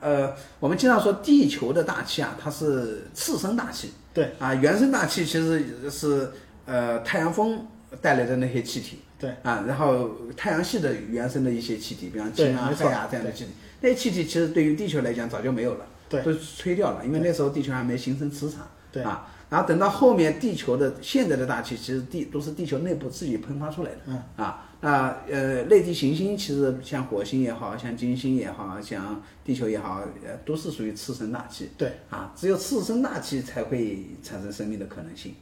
[0.00, 6.28] 呃，我们经常说地球的大气啊，它是次生大气，对，啊，原生大气其实是
[6.64, 7.64] 呃太阳风
[8.02, 13.50] 带来的那些气体，对，啊，然后太阳系的原生的一些气体，比方氢啊、氦啊这样的气体，
[13.80, 16.20] 那些气体其实对于地球来讲早就没有了，对。
[16.22, 19.00] 都吹掉了，因为那时候地球还没形成磁场，对。
[19.04, 35.34] 啊，然后等到后面地球的现在的大气，其实地都是地球内部自己喷发出来的，嗯，啊，那呃内地行星其实像火星也好像金星也好像地球也好，呃都是属于次生大气，对，啊，只有次生大气才会产生生命的可能性，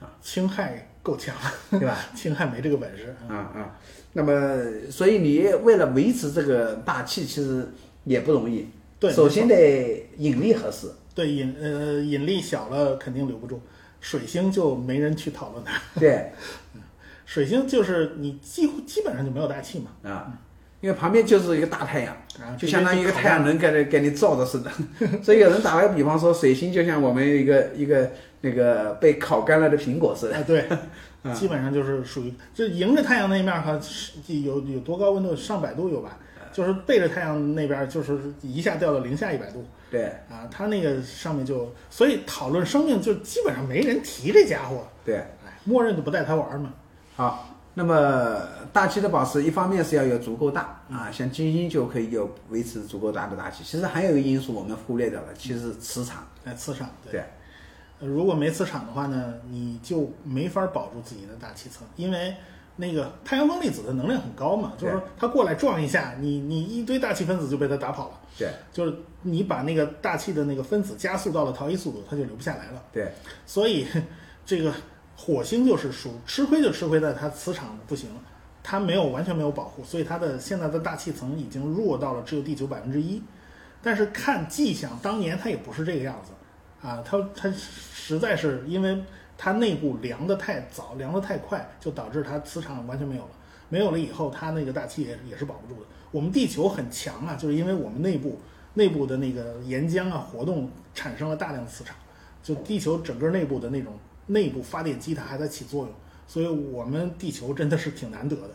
[0.00, 0.10] 啊。
[0.20, 0.68] 氢氦
[1.02, 1.34] 够强，
[1.70, 1.96] 对吧？
[2.16, 3.14] 氢氦没这个本事。
[3.28, 3.78] 啊啊，
[4.14, 7.68] 那么所以你为了维持这个大气，其实
[8.04, 8.66] 也不容易。
[8.98, 10.88] 对首先得引力合适。
[11.14, 13.60] 对引呃引力小了肯定留不住，
[14.00, 15.80] 水星就没人去讨论它。
[16.00, 16.32] 对，
[17.26, 20.32] 水星就是你几乎基本上就没有大气嘛，啊，
[20.80, 23.48] 因为旁边就是一个大太阳，啊，就相当于一个太阳能。
[23.48, 24.70] 能给你给你照的似的。
[25.22, 28.10] 所以有人打了个比方说，水星就像我们一个一个
[28.40, 30.36] 那个被烤干了的苹果似的。
[30.36, 30.66] 啊，对，
[31.22, 35.36] 啊基本上就是属于，就迎着太阳那一面儿哈，是有有多高温度？
[35.36, 36.18] 上百度有吧？
[36.52, 40.48] 就是背着太阳那边儿，就是一下掉到零下一百度对啊。
[40.50, 46.72] 他那个上面就，所以讨论生命就基本上没人提这家伙，对，哎，默认就不带他玩儿嘛。
[47.14, 48.40] 好，那么
[48.72, 53.62] 大气的保持，一方面是要有足够大啊，像金星就可以有维持足够大的大气。
[53.62, 56.26] 其实还有一个因素我们忽略掉了，其实是磁场。
[56.44, 57.12] 哎，磁场对。
[57.12, 57.24] 对，
[58.00, 62.34] 呃如果没磁场的话呢，你就没法保住自己的大气层，因为
[62.74, 72.82] 那个太阳风粒子的能量很高嘛，就是说它过来撞一下，你你一堆大气分子就被它打跑了，对就是你把那个大气的那个分子加速到了逃逸速度，它就留不下来了。
[72.92, 73.12] 对
[73.46, 73.86] 所以
[74.44, 74.72] 这个
[75.16, 78.08] 火星就是属吃亏就吃亏在它磁场不行，
[78.62, 83.22] 它没有完全没有保护，所以它的现在的大气层已经弱到了只有地球百分之一。
[83.82, 86.32] 但是看迹象，当年它也不是这个样子
[86.86, 89.02] 啊，它它实在是因为
[89.36, 93.30] 它内部凉得太早，凉得太快，就导致它磁场完全没有了。
[93.68, 95.86] 没有了以后，它那个大气也也是保不住的。
[96.12, 98.38] 我们地球很强啊，就是因为我们内部
[98.74, 101.96] 内部的那个岩浆啊活动产生了大量的磁场，
[102.42, 103.94] 就地球整个内部的那种
[104.26, 105.92] 内部发电机它还在起作用，
[106.28, 108.50] 所以我们地球真的是挺难得的。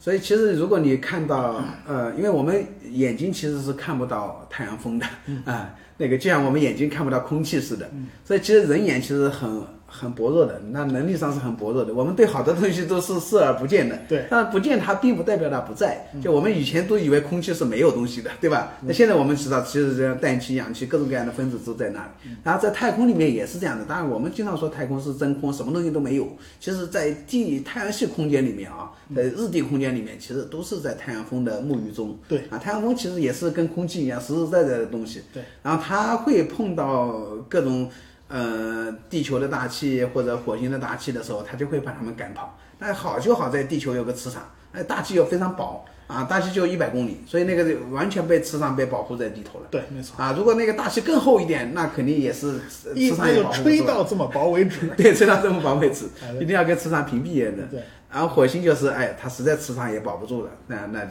[0.00, 5.04] 所以其实如果你看到，呃，因为我们眼睛其实是看不到太阳风的，
[5.44, 7.90] 啊、那个就像我们眼睛看不到空气似的，
[8.24, 9.60] 所以其实人眼其实很
[9.90, 11.94] 很薄弱的，那能力上是很薄弱的。
[11.94, 16.06] 我们对好多东西都是视而不见的，对，但不见它并不代表它不在。
[16.22, 18.74] 就我们以前都以为空气是没有东西的，对吧？
[18.82, 22.30] 那现在我们知道，其实这样氮气、氧气各种各样的分子都在那里。
[22.44, 23.84] 然后在太空里面也是这样的。
[23.86, 26.28] 当然，我们经常说太空是真空，什么东西都没有。
[26.60, 32.16] 其实，在地太阳系空间里面啊，在日地空间里面，其实都是在太阳风的沐浴中。
[32.28, 35.22] 对啊，太阳风其实也是跟空气一样实实在在的东西。
[35.32, 37.08] 对，然后它会碰到
[37.48, 37.88] 各种
[38.28, 42.58] 呃地球的大气或者火星的大气的时候，它就会把它们赶跑。
[42.78, 49.66] 那好就好在地球有个磁场，哎，大气又非常薄啊，大气就一百公里，所以那个完全被磁场被保护在地头了。
[49.70, 54.86] 对，没错，啊，如果那个大气更厚一点，那肯定也是磁场也保护不吹到这么薄为止。
[54.96, 57.64] 对，吹到这么薄为止哎，一定要跟磁场屏蔽的。
[57.64, 61.02] 对，然后火星就是，哎，它实在磁场也保不住了，那那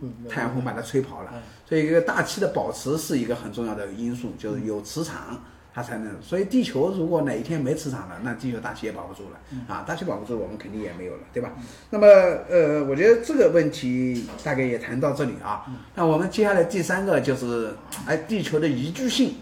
[0.00, 1.42] 嗯太阳风把它吹跑了嗯。
[1.68, 5.42] 所以一个大气的保持是一个很重要的因素，就是有磁场，
[5.76, 6.10] 它才能。
[6.22, 11.52] 所以地球如果哪一天没磁场了，那地球大气也保不住了嗯啊，大气保不住，我们肯定也没有了，对吧？
[11.90, 15.64] 那么呃，我觉得这个问题大概也谈到这里啊。
[15.68, 17.74] 嗯那我们接下来第三个就是，
[18.06, 19.34] 哎，地球的宜居性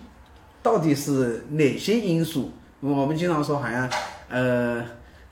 [0.60, 2.50] 到底是哪些因素？
[2.80, 3.88] 我们经常说好像
[4.28, 4.84] 呃。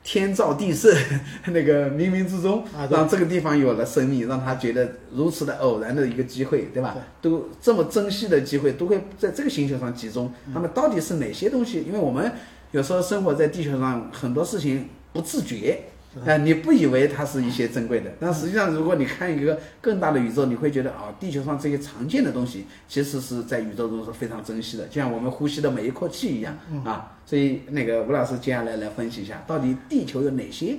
[0.04, 0.92] 天造地设，
[1.46, 6.96] 那个冥冥之中让这个地方有了生命，让他觉得如此的偶然的一个机会，对吧？
[7.20, 10.32] 都这么珍惜的机会，都会在这个星球上集中。
[10.52, 11.84] 那么到底是哪些东西？
[11.86, 12.32] 因为我们
[12.72, 15.80] 有时候生活在地球上，很多事情不自觉，
[16.26, 26.54] 啊、你不以为它是一些珍贵的，但实际上，如果你看一个更大的宇宙，你会觉得啊、地球上这些常见的东西，其实是在宇宙中是非常珍惜的，就像我们呼吸的每一口气一样
[26.84, 27.18] 啊。
[27.24, 30.76] 所以，那个吴老师接下来来分析一下，到底地球有哪些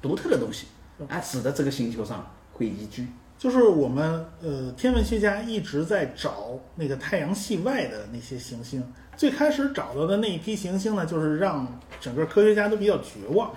[0.00, 0.66] 独特的东西，
[1.08, 3.06] 啊，使得这个星球上会宜居。
[3.36, 8.80] 就是我们呃天文学家一直在找那个太阳系外的那些行星。
[9.16, 11.66] 最开始找到的那一批行星呢，就是让
[12.00, 13.52] 整个科学家都比较绝望，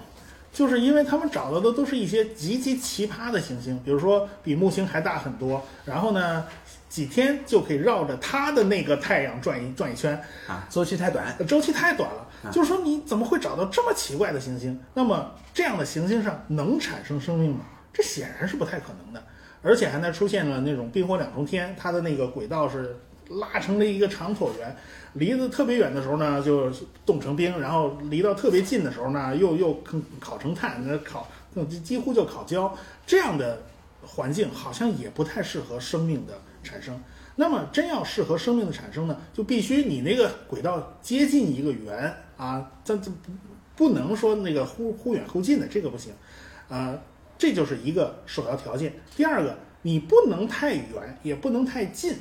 [0.56, 6.45] 就是因为他们找到的都是一些极其奇葩的行星，比如说比木星还大很多，然后呢
[6.88, 12.49] 几天就可以绕着它的那个太阳转一转一圈，啊，周期太短，周期太短了啊。
[12.51, 14.80] 就是说你怎么会找到这么奇怪的行星？
[14.93, 17.66] 那么这样的行星上能产生生命吗？
[17.91, 19.22] 这显然是不太可能的。
[19.62, 22.95] 而且还呢出现了那种冰火两重天，它的那个轨道是
[23.30, 24.76] 拉成了一个长椭圆，
[25.16, 26.72] 离得特别远的时候呢就
[27.05, 29.84] 冻成冰，然后离到特别近的时候呢又又
[30.20, 32.74] 烤成碳，那烤那几乎就烤焦。
[33.05, 33.61] 这样的
[34.01, 36.97] 环境好像也不太适合生命的产生。
[37.38, 43.32] 那么真要适合生命的产生呢，就必须你那个轨道接近一个圆啊，这这不
[43.76, 46.13] 不能说那个忽忽远忽近的，这个不行，
[46.70, 46.97] 啊，
[47.38, 48.93] 这就是一个首要条件。
[49.18, 52.16] 第二个，你不能太远，也不能太近，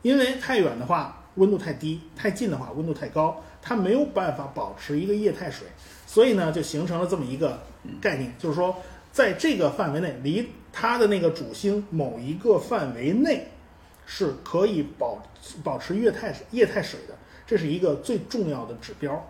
[0.00, 5.66] 因为太远的话温度太低，太近的话温度太高，它没有办法保持一个液态水，
[6.06, 7.58] 所以呢，就形成了这么一个
[8.00, 8.76] 概念，就是说，
[9.12, 13.46] 在这个范围内，离它的那个主星某一个范围内。
[14.08, 15.20] 是可以保
[15.64, 17.14] 保持液态液态水的，
[17.44, 19.28] 这是一个最重要的指标。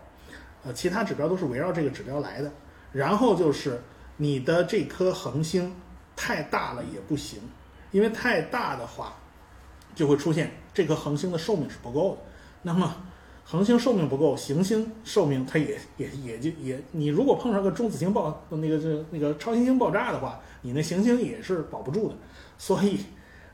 [0.63, 2.53] 呃，其他指标都是围绕这个指标来的。
[2.93, 3.81] 然后就是
[4.19, 5.75] 你的这颗恒星
[6.15, 7.41] 太大了也不行，
[7.91, 9.17] 因为太大的话
[9.95, 12.19] 就会出现这颗恒星的寿命是不够的。
[12.61, 12.95] 那么
[13.47, 22.15] 恒星寿命不够，行星寿命它也也也就也，你如果碰上个中子星爆那个这那个超新星爆炸的话，你那行星也是保不住的。
[22.59, 22.99] 所以，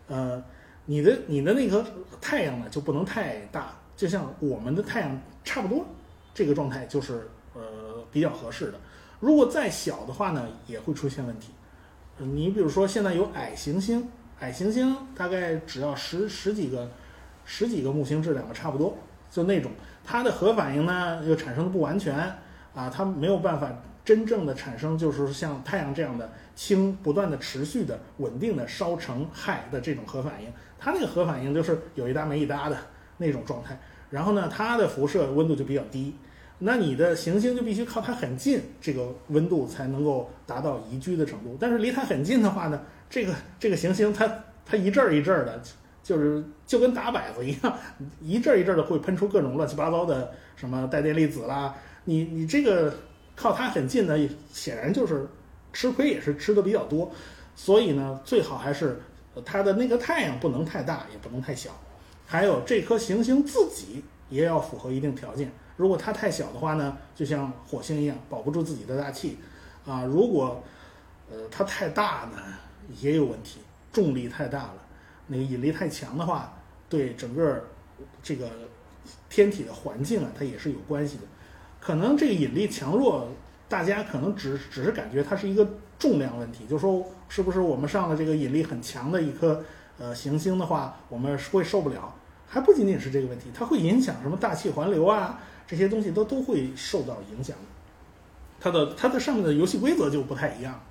[0.08, 0.42] 呃，
[0.84, 1.84] 你的你的那颗
[2.20, 5.86] 太阳呢就不能太大，就像我们的太阳差不多
[6.34, 7.62] 这个状态就是呃
[8.10, 8.80] 比较合适的。
[9.20, 11.52] 如果再小的话呢，也会出现问题。
[12.16, 14.08] 你比如说现在有矮行星，
[14.40, 16.90] 矮行星大概只要十十几个
[17.45, 18.97] 十几个木星质量的差不多。
[19.30, 19.70] 就那种，
[20.05, 22.14] 它的核反应呢又产生的不完全
[22.74, 23.72] 啊，它没有办法
[24.05, 32.76] 真正的产生，就是像太阳这样的氢不断的持续的稳定的烧成氦的这种核反应，它那个核反应就是有一搭没一搭的
[33.16, 33.80] 那种状态。
[34.11, 36.14] 然后呢，它的辐射温度就比较低，
[36.59, 41.57] 那你的行星就必须靠它很近，这个温度才能够达到宜居的程度。
[41.59, 42.78] 但是离它很近的话呢，
[43.09, 44.30] 这个这个行星它
[44.66, 45.59] 它一阵儿一阵儿的。
[46.03, 47.78] 就是就跟打摆子一样，
[48.20, 51.74] 一阵一阵的会喷出各种乱七八糟的什么带电粒子啦。
[52.05, 52.92] 你你这个
[53.36, 54.18] 靠它很近的，
[54.53, 55.28] 显然就是
[55.72, 57.11] 吃亏也是吃的比较多。
[57.55, 59.00] 所以呢，最好还是
[59.44, 61.70] 它的那个太阳不能太大，也不能太小。
[62.26, 65.53] 还有这颗行星自己也要符合一定条件。
[65.76, 69.38] 如果它太小的话呢，就像火星一样保不住自己的大气
[69.86, 70.05] 啊。
[70.05, 70.62] 如果
[71.30, 72.38] 呃它太大呢，
[73.00, 73.61] 也有问题，
[73.92, 74.74] 重力太大了。
[75.28, 76.52] 那个引力太强的话，
[76.88, 77.64] 对整个
[78.22, 78.50] 这个
[79.30, 81.22] 天体的环境啊，它也是有关系的。
[81.80, 83.28] 可能这个引力强弱，
[83.68, 85.66] 大家可能只只是感觉它是一个
[85.98, 89.64] 重量问题，就是说是不是我们上了这个引力很强的一颗
[89.98, 92.14] 呃行星的话，我们会受不了？
[92.46, 97.56] 还不仅仅是这个问题，它会影响什么大气环流啊，这些东西都都会受到影响。
[98.60, 100.84] 它的它的上面的游戏规则就不太一样，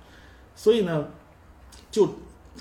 [0.56, 1.08] 所以呢，
[1.90, 2.08] 就。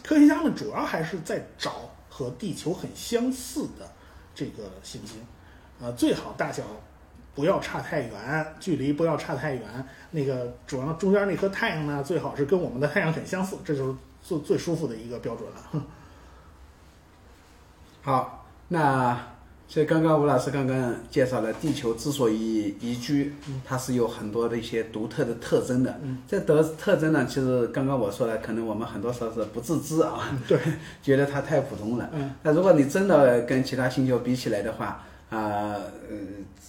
[0.04, 3.90] 科学家们主要还是在找和地球很相似的
[4.34, 5.22] 这个行星，
[5.80, 6.64] 呃，最好大小
[7.36, 9.88] 不要差太远，距离不要差太远。
[10.12, 15.82] 那个主要中间那颗太阳呢，最好是跟我们的太阳很相似，这就是最最舒服的一个标准了。
[18.02, 19.28] 好，那。
[19.72, 25.98] 所以刚刚吴老师刚刚介绍了地球之所以宜居，它是有很多的一些独特的特征的。
[26.28, 30.60] 这德特征呢，其实刚刚我说了，可能我们很多时候是不自知啊，对，
[31.02, 32.10] 觉得它太普通了。
[32.44, 35.40] 那如果你真的跟其他星球比起来的话，啊，
[36.10, 36.18] 呃，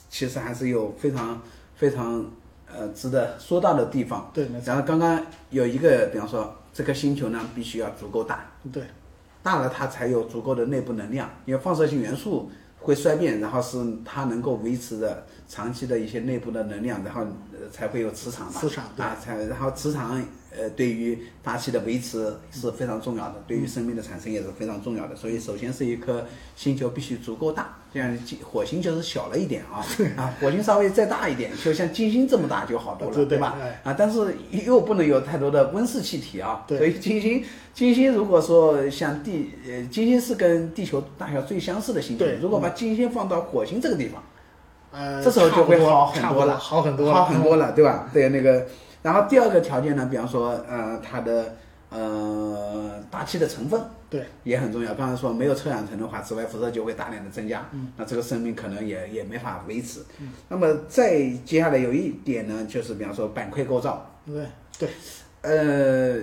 [0.09, 1.43] 其实还是有非常
[1.75, 2.25] 非常
[2.73, 4.31] 呃值得说到的地方。
[4.33, 8.49] 对，然后刚刚有一个，比方说这个星球呢，必须要足够大。
[8.73, 8.85] 对，
[9.43, 12.49] 大了它才有足够的内部能量，因为放射性元素。
[12.83, 17.25] 会衰变，然后是它能够维持着长期的一些内部的能量，然后
[17.71, 18.61] 才会有磁场嘛。
[18.61, 20.23] 磁场啊，才然后磁场
[20.55, 25.17] 呃对于大气的维持是非常重要的，对于生命的产生也是非常重要的。
[25.17, 26.25] 所以首先是一颗
[26.57, 29.85] 星球必须足够大，这样火星就是小了一点啊
[30.17, 33.57] 啊，火星稍微再大一点，就像金星这么大就好多了，对吧？
[33.83, 34.37] 啊，但是
[34.67, 37.43] 又不能有太多的温室气体啊，所以金星。
[37.75, 42.27] 金星如果说像地，呃，金星是跟地球大小最相似的星球。
[42.39, 44.23] 如果把金星放到火星这个地方，
[44.93, 48.09] 呃，这时候就会好很多了，好很多，好很多了，对吧？
[48.13, 48.67] 对那个，
[49.03, 51.57] 然后第二个条件呢，比方说，呃，它的
[51.89, 54.95] 呃大气的成分，对，也很重要。
[54.95, 60.01] 刚才说没有臭氧层的话，紫外辐射就会大量的增加，嗯那这个生命可能也也没法维持。
[60.21, 64.47] 嗯那么再接下来有一点呢，就是比方说板块构造，对
[64.79, 64.89] 对，
[65.43, 66.23] 呃。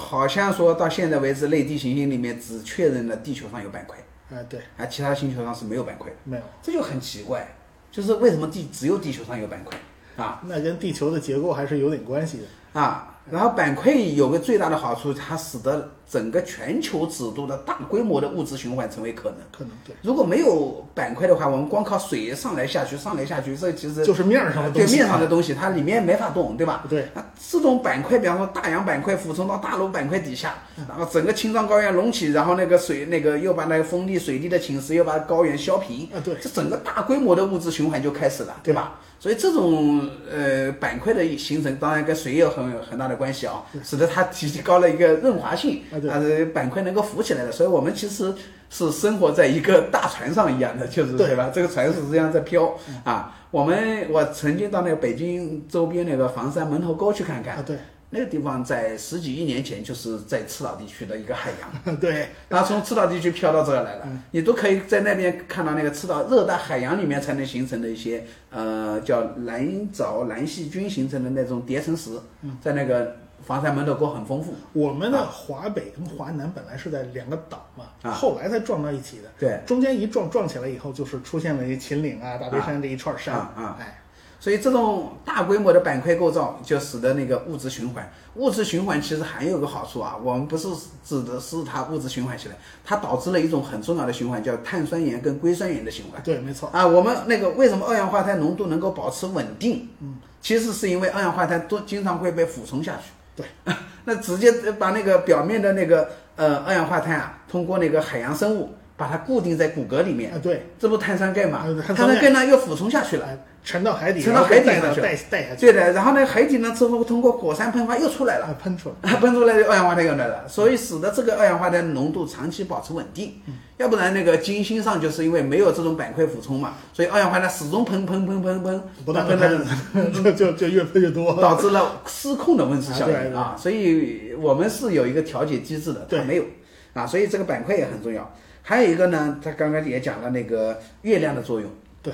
[0.00, 3.98] 好像说到现在为止，类地行星里面只确认了地球上有板块，
[4.30, 7.46] 哎对，啊其他星球上是没有板块的，没有，这就很奇怪，
[7.90, 9.76] 就是为什么地只有地球上有板块
[10.16, 10.40] 啊？
[10.46, 13.09] 那跟地球的结构还是有点关系的啊。
[13.30, 19.38] 然后板块有个最大的好处，它使得整个全球尺度的大规模的物质循环成为可能。
[19.56, 19.94] 可能对。
[20.02, 26.84] 如果没有板块的话，我们光靠水上来下去，上来下去，这其实就是面上的对面上的东西，它里面没法动，对吧？
[26.88, 27.08] 对。
[27.14, 30.54] 那这种板块，比方说大洋板块俯冲到大陆板块底下，
[30.88, 38.98] 然后整个青藏高原隆起，然后那个水那个又把那个风力、水力的侵蚀又把高原削平，啊对，这整个大规模的物质循环就开始了，对吧？
[39.20, 46.16] 所以这种呃板块的形成，当然跟水有很很大的关系啊，使得它提高了一个润滑性，啊，
[46.54, 47.52] 板块能够浮起来的。
[47.52, 48.34] 所以我们其实
[48.70, 51.50] 是生活在一个大船上一样的，就是对吧？
[51.54, 53.36] 这个船是这样在飘啊。
[53.50, 57.76] 我们我曾经到那个北京周边那个房山门头沟去看看，啊，对，
[58.10, 61.50] 那个地方在十几亿年前就是在赤道地区的一个海
[61.84, 72.18] 洋， 对，然后从赤道地区飘到这儿来了，你都可以在那边看到那个赤道热带海洋里面才能形成的一些呃叫蓝藻蓝细菌形成的那种叠层石，
[72.60, 74.54] 在那个房山门头沟很丰富。
[74.72, 79.30] 我们的华北跟华南本来是在两个岛嘛，啊后来才撞到一起的。
[79.38, 83.34] 对，中间一撞撞起来以后，就是出现了一秦岭啊、大别山这一串山。
[83.36, 83.99] 啊啊哎，
[84.40, 88.10] 所以这种大规模的板块构造，就使得那个物质循环。
[88.36, 90.68] 物质循环其实还有个好处啊，我们不是
[91.04, 96.22] 指的是它物质循环起来，它导致了一种很重要的循环，叫碳酸盐跟硅酸盐的循环。
[96.22, 96.70] 对，没错。
[96.72, 99.88] 啊，我们那个为什么二氧化碳浓度能够保持稳定？
[100.00, 103.10] 嗯，其实是因为二氧化碳都经常会被俯冲下去。
[103.36, 103.46] 对，
[104.06, 111.74] 那直接把那个表面的那个呃二氧化碳啊，通过那个海洋生物把它固定在骨骼里面，啊，对，这不碳酸钙嘛呃？
[111.80, 113.24] 碳碳酸钙呢又俯冲下去了。
[113.24, 118.44] 哎，沉到海底，沉到海底上去了带带下去，对的，然后呢，海底呢之后通过火山喷发又出来了。
[118.44, 119.10] 啊，喷出来。
[119.16, 123.40] 喷出来的二氧化碳又来了，所以使得这个二氧化碳浓度长期保持稳定。
[123.78, 131.32] 要不然那个金星上就是因为没有这种板块俯冲嘛，所以二氧化碳始终喷喷喷 喷喷，不断的喷，就就就越喷越多。
[131.40, 133.56] 导致了失控的温室效啊对对应啊。
[133.58, 136.44] 所以我们是有一个调节机制的，它没有
[136.92, 138.30] 啊，所以这个板块也很重要。
[138.62, 141.70] 还有一个呢，他刚刚也讲了那个月亮的作用。
[142.02, 142.12] 对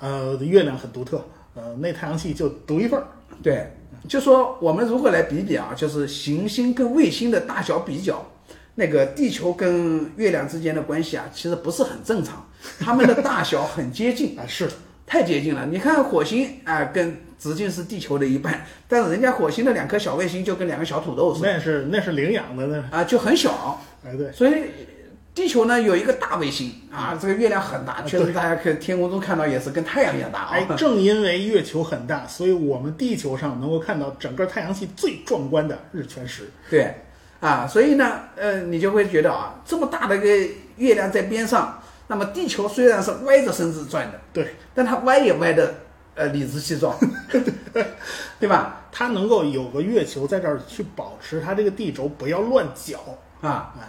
[0.00, 3.06] 呃，月亮很独特，呃，那太阳系就独一份儿。
[3.42, 3.72] 对，
[4.08, 8.24] 就说我们如果来比比啊，就是行星跟卫星的大小比较，
[8.74, 12.46] 那个地球跟月亮之间的关系啊，其实不是很正常，
[12.78, 14.68] 它们的大小很接近，啊，是，
[15.06, 15.66] 太接近了。
[15.66, 23.80] 你看火星啊，跟直径是地球的一半，但是人家火星的两颗小卫星就跟两个小土豆似的那是那是领养的那，啊，就很小。
[24.04, 24.52] 哎对，所以
[25.34, 30.50] 地球呢有一个大卫星啊，这个月亮很大，确实大家可以天空中看到也是跟太阳一样大啊。
[30.52, 36.48] 哎，正因为月球很大，所以我们地球上能够看到整个太阳系最壮观的日全食。
[36.70, 36.94] 对，
[37.40, 45.74] 啊，所以呢，呃，你就会觉得啊，这么大的一个月亮在边上，那么地球虽然是歪着身子转的，对，但它歪也歪的
[46.14, 46.96] 呃理直气壮，
[48.38, 48.82] 对吧？
[48.92, 53.00] 它能够有个月球在这儿去保持它这个地轴不要乱搅。
[53.40, 53.82] 啊，哎，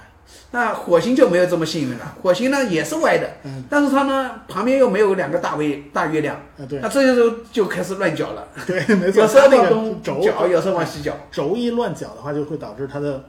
[0.51, 13.23] 那火星就没有这么幸运了，火星呢也是歪的，嗯但是它呢旁边又没有两个大卫大月亮，啊对那这时候就开始乱搅了，对，没错，有时候往东轴搅，有时候往西搅，轴一乱搅的话，就会导致它的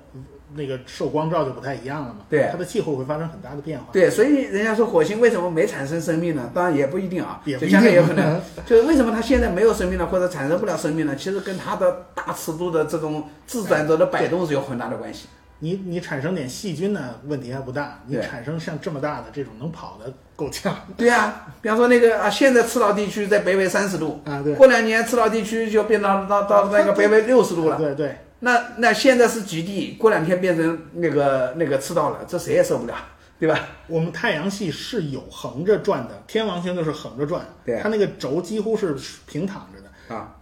[0.55, 2.21] 那个受光照就不太一样了嘛。
[2.31, 3.87] 对它的气候会发生很大的变化。
[3.93, 6.49] 对，所以人家说火星为什么没产生生命呢？
[6.55, 11.17] 当然也不一定啊，就也不一定将来有可能， 就是为什么它现在没有生命呢，或者产生不了生命呢？
[11.17, 15.27] 其实跟它的大尺度的这种自转轴的摆动是有很大的关系。
[15.61, 18.03] 你你产生点细菌呢，问题还不大。
[18.07, 27.77] 你产生像这么大的这种能跑的够呛对啊，比方说那个啊，现在赤道地区在北纬三十度，啊，对，过两年赤道地区就变到到到那个北纬六十度了。
[27.81, 32.95] 对对，那那现在是极地，过两天变成那个那个赤道了，这谁也受不了，
[33.41, 33.59] 对吧？
[33.87, 38.95] 我们太阳系是有横着转的，天王星就是横着转，对它那个轴几乎是
[39.27, 40.15] 平躺着的。
[40.15, 40.37] 啊，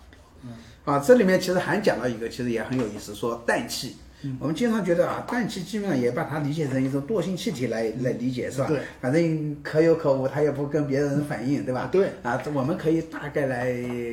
[0.85, 3.97] 啊，这里面其实还讲到一个，其实也很有意思，说氮气。
[4.41, 8.67] 我们经常觉得啊，氮气基本上也把它理解成一种惰性气体来来理解，是吧？
[8.69, 11.89] 对，反正可有可无，它也不跟别人反应，对吧？
[11.93, 12.09] 对。
[12.23, 13.73] 啊，我们可以大概来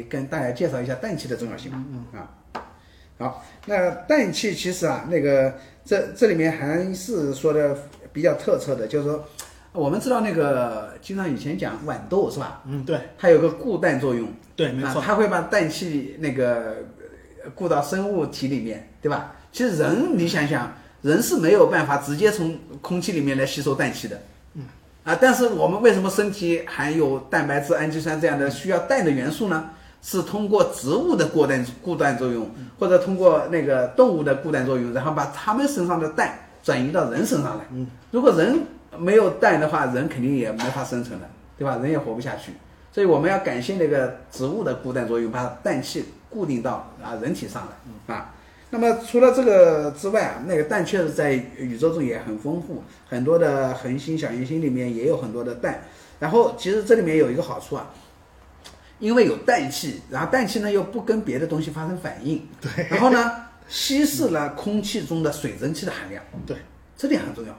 [0.10, 1.86] 跟大家介绍一下氮气的重要性嘛。
[1.92, 2.32] 嗯啊，
[3.18, 5.54] 好，那氮气其实啊，那个
[5.86, 7.78] 这这里面还是说的
[8.12, 9.24] 比较特色的，就是说，
[9.72, 12.62] 我们知道那个经常以前讲豌豆是吧？
[12.66, 14.28] 嗯，对它有个固氮作用。
[14.56, 16.78] 对，没错，啊它会把氮气那个
[17.44, 19.36] 呃固到生物体里面，对吧？
[19.52, 20.72] 其实人，你想想，
[21.02, 24.22] 人是没有办法直接从空气里面来吸收氮气的。
[24.54, 24.64] 嗯。
[25.04, 29.72] 啊，但是我们为什么身体含有蛋白质、氨基酸这样的需要氮的元素呢？
[30.04, 32.50] 是通过植物的过氮固氮作用，
[32.80, 36.34] 或者通过那个动物的固氮作用，然后把它们身上的氮
[36.64, 37.66] 转移到人身上来。
[37.72, 37.86] 嗯。
[38.10, 38.64] 如果人
[38.98, 41.78] 没有氮的话，人肯定也没法生存了，对吧？
[41.78, 42.54] 人也活不下去。
[42.92, 47.68] 所以我们要感谢那个植物的固氮作用，把氮气固定到啊人体上
[48.08, 48.34] 来啊。
[48.72, 55.84] 那么除了这个之外啊，那个氮确实在宇宙中也很丰富，很多的恒星、小行星里面也有很多的氮。
[56.20, 57.94] 然后其实这里面有一个好处啊，
[58.98, 63.32] 因为有氮气，然后氮气呢又不跟别的东西发生反应，对，然后呢
[63.68, 66.58] 稀释了空气中的水蒸气的含量，对，
[66.98, 67.54] 这点很重要。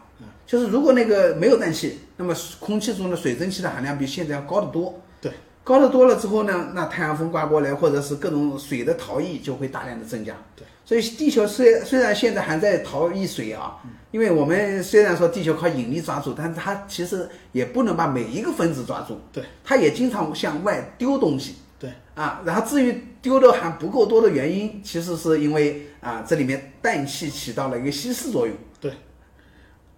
[0.47, 5.01] 就是如果那个没有氮气，那么空气中的水蒸气的含量比现在要高得多。
[5.21, 5.33] 对，
[5.65, 10.35] 高得多了之后呢，那太阳风刮过来，或者是各种水的逃逸就会大量的增加。
[10.55, 13.79] 对，所以地球虽虽然现在还在逃逸水啊，
[14.11, 19.19] 因为我们虽然说地球靠引力抓住，但是它其实也不能把每一个分子抓住。
[19.33, 21.55] 对，它也经常向外丢东西。
[21.79, 28.55] 对啊，然后至于丢的还不够多的原因，其实是因为啊这里面氮气起到了一个稀释作用。
[28.79, 28.91] 对，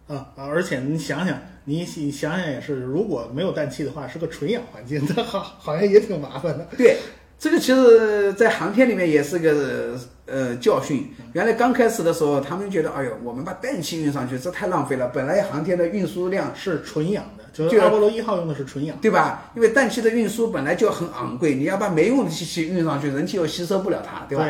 [0.07, 6.65] 啊啊，而且你想想，你你想想也是，如果没有氮气的话，是个纯氧环境， 这好好像也挺麻烦的。
[6.79, 6.99] 对，
[7.37, 11.13] 这个其实，在航天里面也是个呃教训。
[11.33, 15.09] 原来刚开始的时候，他们觉得，哎呦，我们把氮气运上去，这太浪费了。
[15.09, 19.51] 本来航天的运输量是纯氧的，就是阿波罗一号用的是纯氧，对吧？
[19.55, 24.45] 因为氮气的运输本来就很昂贵，你要把没用的气气运上去，人体又吸收不了它，对吧？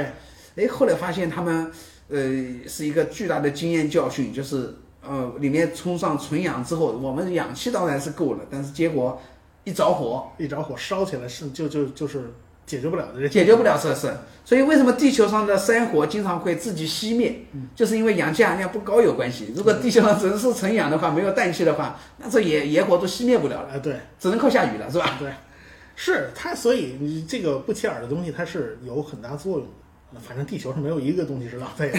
[0.57, 1.70] 哎，后来发现他们
[2.09, 2.18] 呃
[2.68, 9.20] 是一个巨大的经验教训，就是呃里面充上纯氧之后，我们氧气当然是够了，但是结果
[9.64, 12.33] 一着火，一着火烧起来是就就就是
[12.67, 14.12] 解决不了的，解决不了这事。
[14.45, 17.45] 所以为什么地球上的山火经常会自己熄灭？
[17.75, 19.53] 就是因为氧气含量不高有关系。
[19.57, 23.69] 如果地球上只是纯氧的话，没有氮气的话，那这野野火都熄灭不了了。
[23.73, 25.17] 哎，对，只能靠下雨了，是吧？
[25.19, 25.31] 对，
[25.97, 29.67] 是它，所以你这个不起眼的东西，它是有很大作用。
[30.21, 31.91] 反正地球上没有一个东西是浪费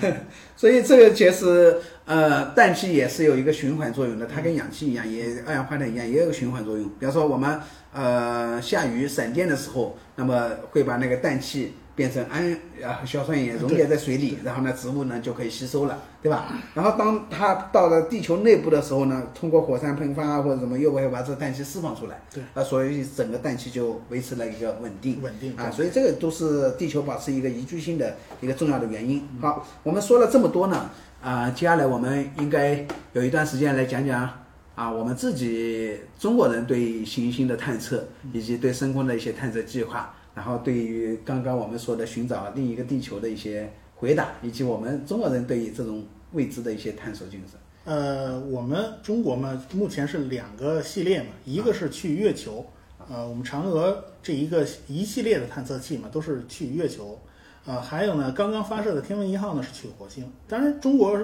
[0.00, 0.16] 的，
[0.56, 6.88] 所以这个其实呃，氮气也是有一个循环作用的，它跟氧气一样，也二氧化碳一样，也有个循环作用。
[6.98, 7.60] 比方说我们
[7.92, 11.74] 呃下雨闪电的时候，那么会把那个氮气。
[12.00, 12.50] 变成氨
[12.82, 16.46] 啊硝酸盐溶解在水里，然后呢植物呢就可以吸收了，对吧？
[16.72, 22.18] 然后当它到了地球内部的时候呢，通过火山喷发啊或者什么，又会把这氮气释放出来。
[22.32, 25.20] 对，啊，所以整个氮气就维持了一个稳定。
[25.20, 29.28] 稳定啊，所以这个都是地球保持一个宜居性的一个重要的原因。
[29.42, 30.88] 好，我们说了这么多呢，
[31.20, 34.26] 啊，接下来我们应该有一段时间来讲讲
[34.74, 40.14] 啊，我们自己中国人对行星的探测以及对深空的一些探测计划。
[40.40, 47.60] 然后对于刚刚我们说的寻找另一个地球的一些回答，以及我们中国人对于这种未知的一些探索精神。
[47.84, 52.64] 呃，我们中国嘛，目前是两个系列嘛，一个是去月球，
[53.06, 57.20] 呃，我们嫦娥这一个一系列的探测器嘛，都是去月球。
[57.66, 60.26] 呃，还有呢，刚刚发射的天问一号呢是去火星。
[60.48, 61.22] 当然，中国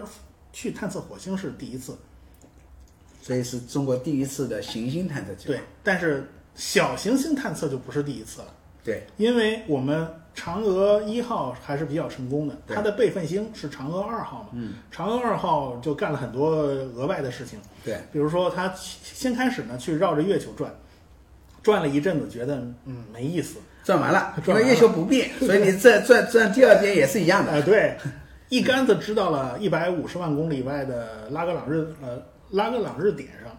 [0.52, 1.96] 去探测火星是第一次，
[3.22, 5.46] 所以是中国第一次的行星探测器。
[5.46, 8.48] 对，但是小行星探测就不是第一次了。
[8.86, 10.06] 对，因为我们
[10.36, 14.50] 嫦娥一号还是比较成功的，它的备份星是嫦娥二号嘛。
[14.52, 17.58] 嗯，嫦娥二号就干了很多额外的事情。
[17.84, 20.72] 对，比如说它先开始呢去绕着月球转，
[21.64, 27.50] 转了一阵子，觉得嗯没意思，转完了， 因为月球不变， 所以你再转转第二遍也是一样的。
[27.50, 27.96] 啊，对，
[28.48, 33.50] 一竿子支到了一百五十万公里外的拉格朗日呃拉格朗日点上，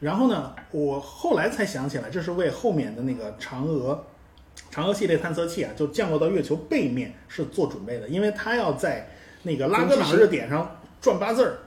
[0.00, 4.04] 然后呢，我后来才想起来，这是为后面的那个嫦娥。
[4.72, 9.08] 嫦娥系列探测器啊，就降落到月球背面是做准备的，因为它要在
[9.42, 10.68] 那个拉格朗日点上
[11.00, 11.58] 转八字儿，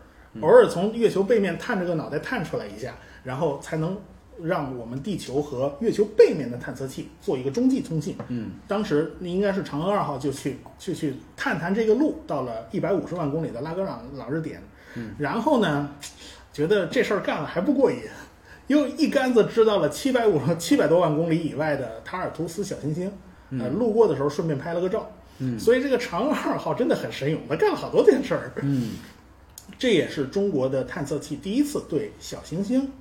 [0.41, 3.97] 偶尔从月球背面探着个脑袋探出来一下，然后才能
[4.41, 8.15] 让我们地球和月球背面的探测器做一个中继通信。
[8.27, 14.61] 嗯，当时那应该是嫦娥二号就去去去探探这个路，到了一百五十万公里的拉格朗朗日点，
[14.95, 15.89] 嗯，然后呢，
[16.51, 17.99] 觉得这事儿干了还不过瘾。
[18.67, 23.11] 又一竿子支到了七百五七百多万公里以外的塔尔图斯小行星，
[23.51, 25.09] 呃，路过的时候顺便拍了个照。
[25.39, 28.51] 嗯，所以这个嫦娥二号真的很神勇，它干了好多件事儿。
[28.63, 28.91] 嗯，
[29.79, 32.91] 这也是中国的探测器第一次对小行星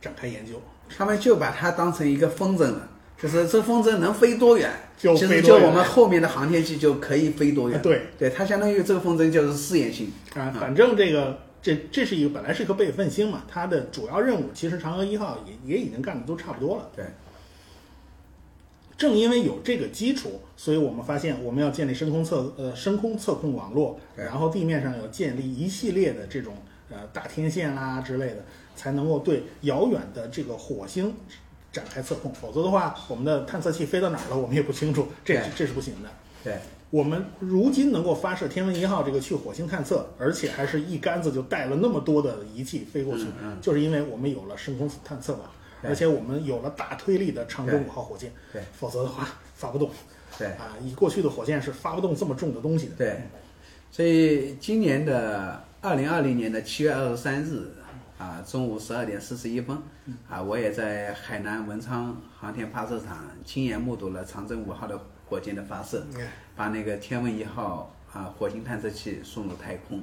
[0.00, 0.60] 展开研究。
[0.94, 7.80] 他们就把它当成一个风筝了，就是这风筝能飞多远，就其实就我们后面的航天器就可以飞多远。
[7.80, 11.38] 对，对，它相当于这个风筝就是试验性啊，反正这个。
[11.60, 16.90] 这这是一个本来是一个备份星嘛，它的主要任务其实嫦娥一号也也已经干的都差不多了。
[16.94, 17.04] 对，
[18.96, 26.54] 正因为有这个基础，所以我们发现我们要建立深空测呃深空测控网络，然后地面上要建立一系列的这种
[26.90, 28.44] 呃大天线啦之类的，
[28.76, 31.14] 才能够对遥远的这个火星
[31.72, 32.32] 展开测控。
[32.32, 36.08] 否则的话，我们的探测器飞到哪儿了，我们也不清楚，这这是不行的。
[36.44, 36.56] 对。
[36.90, 43.26] 我们如今能够发射天文一号这个去火星探测，而且还是一竿子就带了那么多的仪器飞过去，
[43.60, 45.50] 就是因为我们有了深空探测嘛，
[45.82, 49.90] 而且我们有了大推力的长征五号火箭，对，否则的话发不动，
[50.38, 50.46] 对。
[50.46, 53.20] 啊，以过去的火箭是发不动这么重的东西的，对，
[53.90, 57.70] 所以今年的二零二零年的七月二十三日
[58.16, 59.76] 啊，中午十二点四十一分
[60.26, 64.98] 啊，我也在海南文昌航天发射场亲眼目睹了长征五号的。
[65.28, 66.06] 火箭的发射，
[66.56, 70.02] 把那个天问一号啊火星探测器送入太空。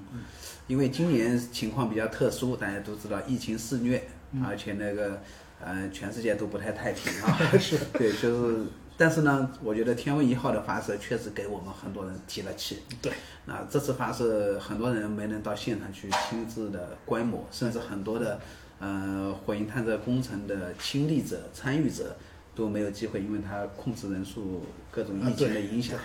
[0.68, 4.04] 因为今年情况比较特殊，大家都知道疫情肆虐，
[4.44, 5.22] 而且那个
[5.60, 7.38] 呃全世界都不太太平啊。
[7.60, 8.66] 是， 对，就是，
[8.98, 12.84] 但是呢，我觉得天问一号的发射确实给我们很多人提了气。
[13.02, 13.12] 对，
[13.46, 18.40] 那这次发射很多人没能到现场去亲自的观摩，甚至很多的
[18.80, 22.16] 呃火星探测工程的亲历者、参与者。
[22.56, 26.00] 都没有机会，因为它控制人数各种啊疫情的影响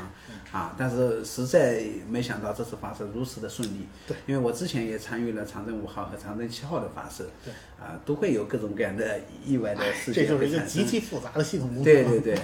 [0.53, 0.75] 啊。
[0.77, 3.87] 但是实在没想到这次发射如此的顺利。
[4.07, 7.31] 对，因为我之前也参与了长征五号和长征七号的发射。
[7.43, 10.85] 对，啊，都会有各种各样的意外的事这件就是一个极。
[10.85, 11.85] 其复杂的系统工程。
[11.85, 12.35] 对对对，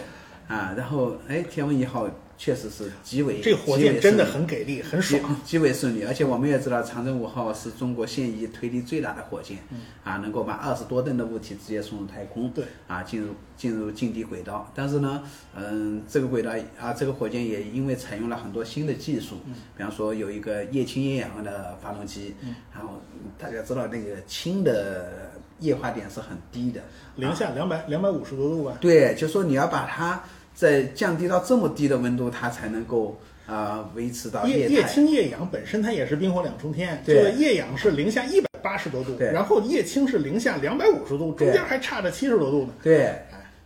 [0.47, 2.09] 啊，然后哎，天问一号
[2.39, 5.37] 确实是极为这个火箭真的很给力，很爽。
[5.45, 9.59] 极为顺利，而且我们也知道长征五号是中国现役推力最大的火箭，
[10.05, 14.71] 啊，能够把二十多吨的物体直接送入太空，对，啊，进入进入近地轨道。
[14.75, 15.23] 但是呢，
[15.55, 19.37] 嗯，这个轨道啊，这个火箭也因为采用了很多新的技术，
[19.77, 22.35] 比方说有一个液氢液氧的发动机，
[22.75, 23.01] 然后
[23.39, 25.31] 大家知道那个氢的
[25.61, 26.83] 液化点是很低的，
[27.17, 28.77] 零下两百两百五十多度吧。
[28.81, 30.23] 对，就说你要把它
[30.57, 39.31] 在降低到这么低的温度，它才能够啊、维持到液液氢液氧本身它也是冰火两重天，这对个液氧是零下一百八十多度，对。
[39.31, 42.71] 然后液氢是零下两百五十度，中间还差着七十多度呢。
[42.83, 43.15] 对，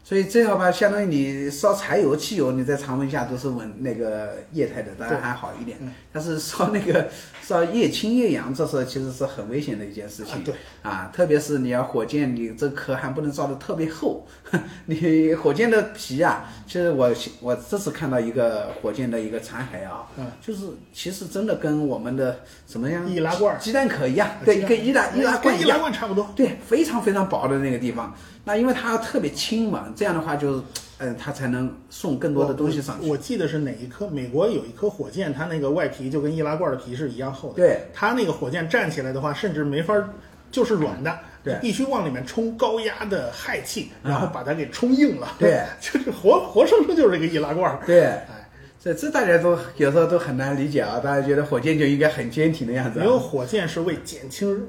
[0.04, 5.78] 所以这样吧，相当于你烧柴油、汽油，你在常温下都是稳那个液态的，当然还好一点。
[5.80, 5.90] 嗯。
[6.12, 7.08] 但是烧那个
[7.40, 10.34] 烧液氢液氧，这时候其实是很危险的一件事情。
[10.34, 10.54] 啊对。
[10.82, 14.26] 啊，特别是你要火箭，你这壳还不能烧的特别厚，
[14.86, 22.38] 你火箭的皮啊，其实我我这次看到一个火箭的一个残骸啊，嗯就是其实真的跟我们的
[22.68, 25.80] 什么样易拉罐儿鸡蛋壳一样，对，跟易拉易拉罐跟易拉一样。
[25.80, 26.30] 罐差不多。
[26.36, 28.14] 对，非常非常薄的那个地方。
[28.44, 30.62] 那因为它特别轻嘛，这样的话就是，
[30.98, 33.10] 嗯、它才能送更多的东西上去。
[33.10, 34.06] 我记得是哪一颗？
[34.06, 37.56] 美国有一颗火箭，它那个外皮就跟易拉罐的皮是一样厚的。
[37.56, 40.08] 对，它那个火箭站起来的话，甚至没法儿，
[40.52, 41.18] 就是软的。
[41.42, 45.28] 对必须往里面冲高压的氦气，啊然后把它给冲硬了。
[45.38, 47.78] 对， 就是活活生生就是这个易拉罐儿。
[47.86, 48.48] 对，哎，
[48.82, 51.00] 这这大家都有时候都很难理解啊。
[51.02, 53.18] 大家觉得火箭就应该很坚挺的样子、因为啊。
[53.18, 54.68] 火箭是为减轻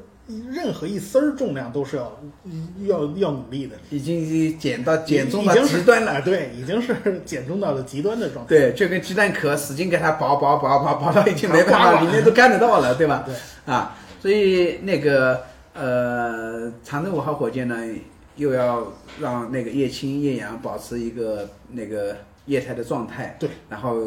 [0.50, 2.22] 任何一丝儿重量都是要
[2.86, 6.12] 要要努力的，已经减到减重到已经极端了。
[6.14, 6.96] 哎对，已经是
[7.26, 8.50] 减重到了极端的状态。
[8.50, 13.26] 对，就跟鸡蛋壳使劲给它薄薄薄薄薄到 已经没办法， 里面都干得到了，对吧？
[13.26, 13.36] 对，
[13.74, 15.44] 啊，所以那个
[15.74, 17.76] 呃，长征五号火箭呢，
[18.36, 22.16] 又要让那个液氢液氧保持一个那个
[22.46, 23.98] 液态的状态，对，然后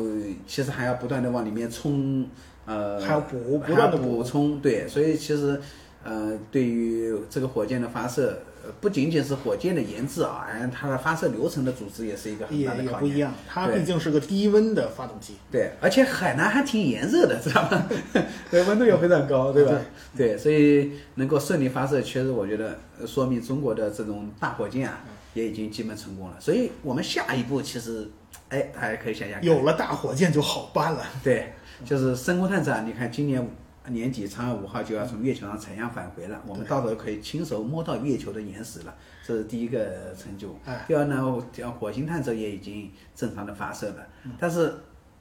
[0.47, 2.27] 其实还要不断的往里面充，
[2.67, 5.61] 呃，还要补不断的补充，对，所以其实
[6.03, 12.93] 呃，对于这个火箭的发射，呃不仅仅是火箭的研制啊，而它的发射流程的组织也是一个很大的考验。
[12.93, 15.35] 也不一样，它毕竟是个低温的发动机。
[15.51, 17.89] 对，而且海南还挺炎热的，知道吗？
[18.51, 19.79] 对，温度也非常高，对吧？
[20.17, 25.01] 对，所以能够顺利发射，确实我觉得呃说明中国的这种大火箭啊，
[25.35, 26.37] 也已经基本成功了。
[26.41, 28.09] 所以我们下一步其实，
[28.49, 31.05] 哎，大家可以想想，有了大火箭就好办了。
[31.23, 31.53] 对，
[31.85, 33.47] 就是深空探测啊，你看今年
[33.89, 38.95] 年底嫦娥五号就要从月球上采样返回了，我们到时候可以亲手摸到月球的岩石了，
[39.27, 40.59] 这是第一个成就。
[40.65, 44.75] 哎第二呢，像火星探测也已经正常的发射了，嗯但是，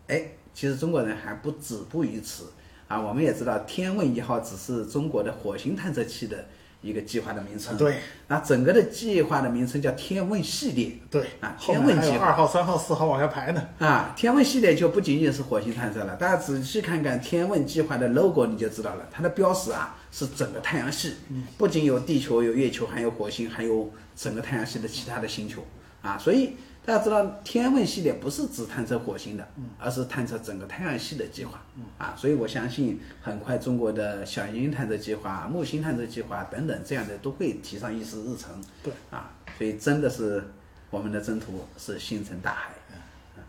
[0.08, 2.46] 哎，其实中国人还不止步于此
[2.88, 3.00] 啊。
[3.00, 6.46] 我们也知道，天问一号只是中国的火星探测器的
[6.84, 7.76] 一个计划的名称。
[7.76, 7.98] 对，
[8.28, 10.92] 那整个的计划的名称叫天问系列。
[11.10, 13.64] 对啊天问计划二号、三号、四号往下排呢。
[13.80, 21.14] 啊，天问系列就不仅仅是火星探测了，大家仔细看看天问计划的 logo 你就知道了，它的标识啊是整个太阳系，
[21.58, 25.66] 不仅有地球、有月球，还有火星，还有整个太阳系的其他的星球
[26.02, 29.48] 啊，所以大家知道天问系列不是只探测火星的，
[29.80, 31.62] 而是探测整个太阳系的计划。
[31.98, 38.50] 啊，所以我相信很快中国的小行星探测计划、木星探测计划等等这样的都会提上议事日程，
[38.84, 38.92] 对。
[39.10, 40.44] 啊，所以真的是
[40.90, 42.72] 我们的征途是星辰大海。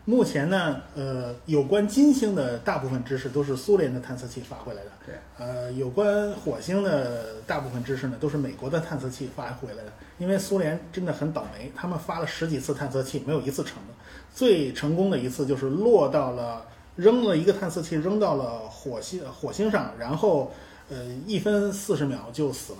[0.07, 4.91] 目前呢，呃，有关金星的大部分知识都是苏联的探测器发回来的。
[5.03, 9.91] 对，呃，有关火星的大部分知识呢，都是美国的探测器发回来的。
[10.19, 13.93] 因为苏联真的很倒霉，他们发了十几次探测器，没有一次成的。
[14.31, 16.63] 最成功的一次就是落到了
[16.95, 20.53] 扔了一个探测器扔到了火星火星上，然后
[20.89, 22.79] 呃一分四十秒就死了。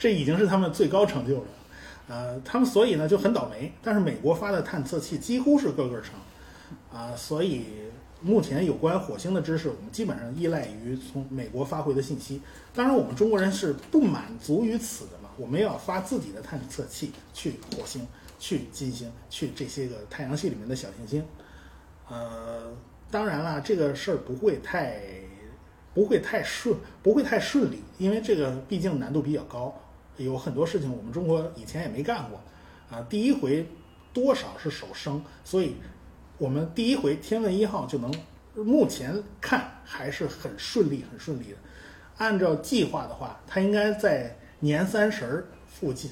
[0.00, 1.44] 这已经是他们最高成就了。
[2.08, 6.14] 呃，他们所以呢就很倒霉，但是美国发的探测器几乎是个个成，
[6.92, 7.64] 啊、所以
[8.20, 12.40] 目前有关火星的知识，我们基本上依赖于从美国发回的信息。
[12.74, 18.06] 当然，我们中国人是不满足于此的嘛，我们要发自己的探测器去火星、
[18.38, 21.24] 去金星、去这些个太阳系里面的小行星。
[22.08, 22.72] 呃，
[23.10, 25.00] 当然啦，这个事儿不会太
[25.94, 29.74] 不会太顺，不会太顺利，因为这个毕竟难度比较高，
[30.16, 32.40] 有很多事情我们中国以前也没干过，
[32.90, 33.66] 啊，第一回
[34.12, 35.74] 多少是首生，所以
[36.38, 38.12] 我们第一回天问一号就能，
[38.54, 41.56] 目前看还是很顺利，很顺利的。
[42.18, 46.10] 按照计划的话，它应该在年三十儿附近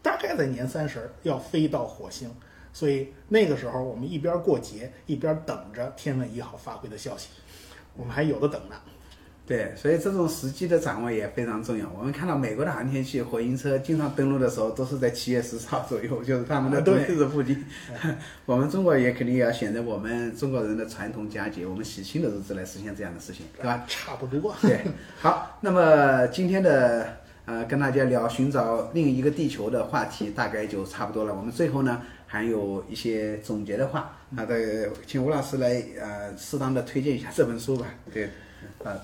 [0.00, 2.32] 大概在年三十儿要飞到火星，
[2.72, 7.28] 所以那个时候我们一边过节一边等着天问一号发回的消息，
[7.96, 8.76] 我们还有的等呢。
[9.52, 11.86] 对，所以这种时机的掌握也非常重要。
[11.94, 17.62] 我们看到美国的航天器火星车经常登陆的时候，都是在七月十四号左右， 就是他们的登陆日附近。
[18.46, 23.84] 我们中国也肯定也要选择我们中国人的传统佳节，我们喜庆的日子来实现这样的事情，对吧？
[23.86, 24.54] 差不多。
[24.62, 24.80] 对，
[25.20, 31.34] 好，那么今天的呃跟大家聊寻找另一个地球的话题，大概就差不多了。
[31.34, 37.84] 我们最后呢还有一些总结的话，那再请吴老师来呃适当的推荐一下这本书吧。
[38.10, 38.30] 对。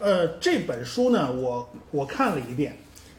[0.00, 2.76] 呃，这本书呢，我我看了一遍，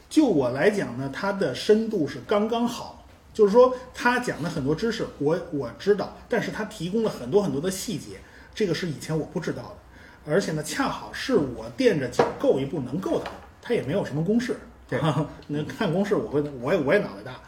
[0.08, 8.18] 就我来讲呢，它的深度是刚刚好，就是说他讲的很多知识我我知道，但是他提供了很多很多的细节，
[8.54, 13.30] 这个是以前我不知道的，而且呢，恰好是我垫着脚够一步能够的，
[13.62, 14.56] 他也没有什么公式，
[14.88, 15.00] 对，
[15.48, 17.40] 那看公式我会我也我也脑袋大，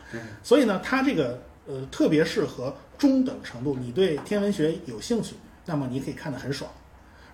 [0.43, 5.35] 所以呢，他这个呃特别适合中等程度，你对天文学有兴趣，
[5.67, 6.71] 那么你可以看得很爽。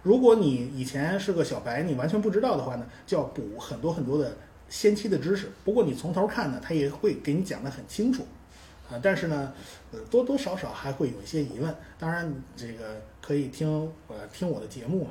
[0.09, 4.35] 如果你以前是个小白，你完全不知道的话呢，就要补很多很多的
[4.67, 5.53] 先期的知识。
[5.67, 8.27] 不过你从头看呢，他也会给你讲得很清楚，
[8.91, 9.53] 啊，但是呢，
[9.93, 11.75] 呃，多多少少还会有一些疑问。
[11.99, 13.69] 当然，这个可以听
[14.07, 15.07] 呃听我的节目，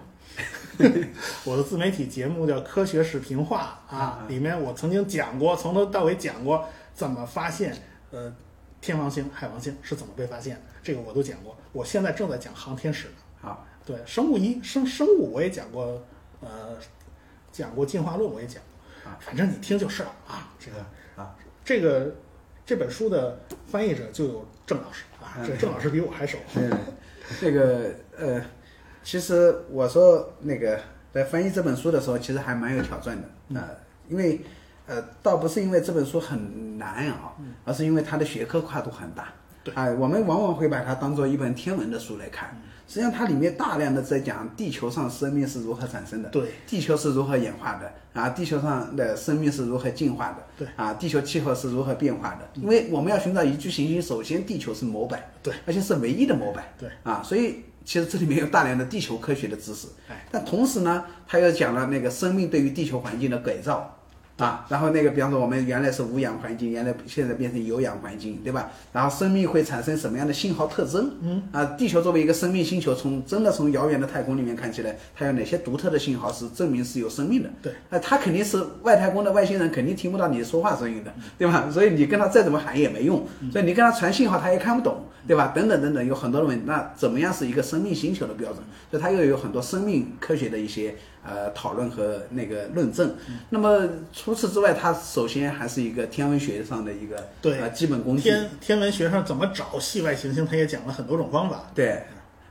[1.45, 7.77] 我的自媒体节目叫《科学视频化》啊，里面我曾经讲过，从头到尾讲过怎么发现
[8.09, 8.35] 呃
[8.81, 11.55] 天王星、海王星是怎么被发现，这个我都讲过。
[11.71, 13.13] 我现在正在讲航天史呢。
[13.39, 13.63] 好。
[13.87, 16.03] 对生物一生生物我也讲过，
[16.41, 16.77] 呃，
[17.53, 20.53] 讲过进化论我也讲过，啊，反正你听就是了啊。
[20.59, 20.77] 这个
[21.15, 21.33] 啊，
[21.63, 22.13] 这个
[22.65, 26.37] 这本书的翻译者就有郑老师啊，这郑老师比我还熟。
[26.57, 26.69] 嗯，
[27.39, 28.41] 这个呃，
[29.03, 30.77] 其实我说那个
[31.13, 33.69] 在翻译这本书的时候，其实还蛮有挑战的啊，
[34.09, 34.41] 因为
[34.85, 37.33] 呃，倒不是因为这本书很难啊，
[37.63, 39.29] 而是因为它的学科跨度很大。
[39.63, 42.61] 对啊，我们往往会把它当做一本天文的书来看。
[42.87, 52.47] 实际上，它里面大量的在讲地球上生命是如何产生的，对，地球是如何演化的，啊，地球上的生命是如何进化的，对，啊，地球气候是如何变化的。
[52.53, 63.93] 因为我们要寻找宜居行星，首先地球是模板，对，而且是唯一的模板，对，啊，所以其实这里面有大量的地球科学的知识，哎，但同时呢，它又讲了那个生命对于地球环境的改造。
[64.37, 68.69] 啊，然后那个，比方说我们原来是无氧环境，原来现在变成有氧环境，对吧？
[68.93, 71.11] 然后生命会产生什么样的信号特征？
[71.21, 77.49] 嗯，啊，地球作为一个生命星球，从真的从遥远的太空里面看起来，它有哪些独特的信号是证明是有生命的？
[77.63, 81.67] 对，那它肯定是外太空的外星人，肯定听不到你说话声音的，对吧？
[81.71, 85.51] 所以你跟他再怎么喊也没用，所以你跟他传信号他也看不懂，对吧？
[85.55, 86.63] 等等等等，有很多的问题。
[86.67, 88.63] 那怎么样是一个生命星球的标准？
[88.91, 90.95] 所以它又有很多生命科学的一些。
[91.27, 93.15] 呃，讨论和那个论证。
[93.49, 98.23] 那么除此之外，它首先还是一个天文学上的一个对呃基本工具。
[98.23, 101.71] 天天文学上怎么找系外行星，它也讲了很多种方法。
[101.75, 102.01] 对。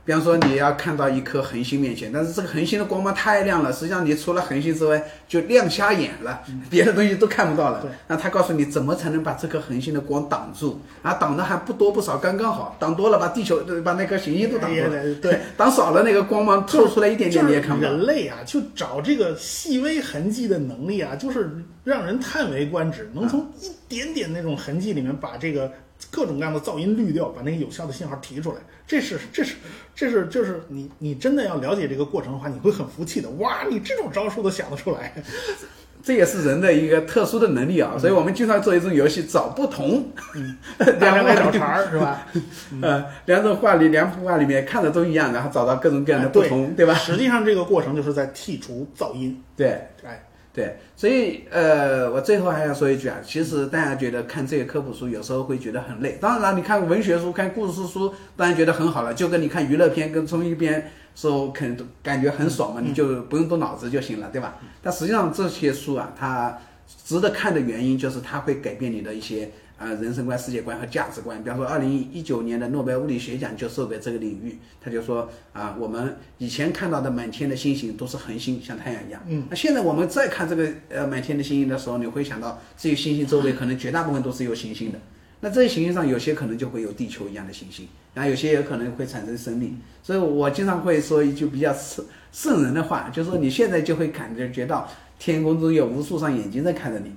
[0.07, 7.85] 比方说，你要看到一颗恒星面前，但是这个恒星的光芒太亮了，实际上你除了恒星之外就亮瞎眼了，别的东西都看不到了。
[8.07, 15.15] 那他告诉你怎么才能把这颗恒星的光挡住，啊，挡的还不多不少，刚刚好，挡多了把地球把那颗行星都挡住了。
[15.15, 17.91] 对，挡少了那个光芒透出来一点点你也看不到。
[17.91, 21.49] 人类啊，就找这个细微痕迹的能力啊，就是
[21.87, 25.71] 让人叹为观止，能从一点点那种痕迹里面把这个。
[26.11, 29.55] 各种各样的噪音滤掉，把那个有效的信号提出来，这是这是
[29.95, 33.27] 这是就是你你真的要了解这个过程的话，你会很服气的。
[33.31, 35.11] 哇，你这种招数都想得出来，
[36.03, 37.97] 这也是人的一个特殊的能力啊。
[37.97, 40.05] 所以我们经常做一种游戏，找不同，
[40.35, 40.55] 嗯
[40.99, 42.27] 两个找茬儿是吧？
[42.83, 46.93] 呃，两种话里两幅画里面看着都一样，然后找到各种各样的不同，对吧？
[46.93, 49.43] 实际上这个过程就是在剔除噪音。
[49.55, 50.26] 对，哎。
[50.57, 56.17] 对，所以呃，我最后还想说一句啊，其实大家觉得看这些科普书有时候会觉得很累。
[56.19, 64.57] 当然了，你看文学书、看故事书，当然觉得很好了，就跟你看娱乐片、跟综艺片时候，肯感觉很爽嘛，你就不用动脑子就行了，对吧？
[64.81, 66.57] 但实际上这些书啊，它
[67.05, 69.51] 值得看的原因就是它会改变你的一些。
[69.77, 71.41] 啊，人生观、世界观和价值观。
[71.43, 74.57] 比方说，二零一九年的诺贝尔物理学奖就授给这个领域。
[74.81, 79.21] 他就说啊，我们以前看到的满天的星星都是恒星，像太阳一样。
[79.27, 79.45] 嗯。
[79.49, 84.99] 那现在我们再看这个呃满天的星星的时候，你会想到这些星星周围可能绝大部分都是有行星的。
[85.39, 89.79] 那这些行星上有些可能就会有地球一样的行星，然后有些也可能会产生生命。
[90.01, 94.89] 所以我经常会说一句比较圣圣人的话，就是说你现在就会感觉觉到
[95.19, 97.11] 天空中有无数双眼睛在看着你，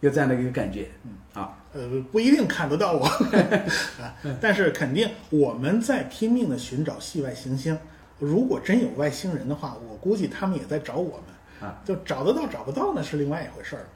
[0.00, 0.88] 有这样的一个感觉。
[1.04, 1.12] 嗯。
[1.74, 1.80] 好。
[1.80, 3.04] 呃，不一定看得到我，
[4.00, 7.78] 啊，但是肯定我们在拼命的寻找系外行星。
[8.18, 11.82] 如果真有外星人的话，我估计他们也在找我们啊。
[11.84, 13.86] 就找得到找不到呢是另外一回事儿。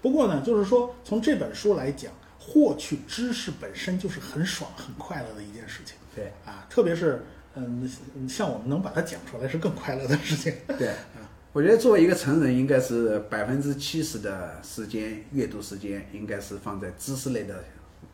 [0.00, 5.96] 不过呢，就是说从这本书来讲，获取知识本身就是很爽、很快乐的一件事情。
[6.14, 7.24] 对啊，特别是
[7.54, 7.88] 嗯，
[8.28, 10.54] 像我们能把它讲出来，是更快乐的事情。
[10.78, 10.92] 对，
[11.54, 17.62] 我觉得作为一个成人，应该是百分之七十的时间阅读时间应该是放在知识类的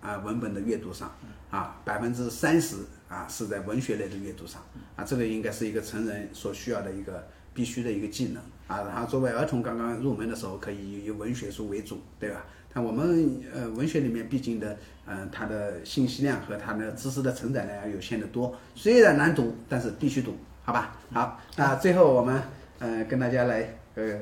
[0.01, 1.15] 啊文本的阅读上，
[1.48, 2.78] 啊，百分之三十
[3.09, 4.60] 啊是在文学类的阅读上，
[4.97, 8.82] 啊，这个应该是一个成人所需要的一个必须的一个技能啊。
[8.89, 12.44] 然后作为儿童刚刚入门的时候，可以以文学书为主，对吧？
[12.74, 20.97] 但我们呃文学里面毕竟的嗯、它的信息量和它的知识的承载量要有限的多，虽然难读，但是必须读，好吧？
[21.12, 22.43] 好，那最后我们
[22.78, 24.18] 呃跟大家来呃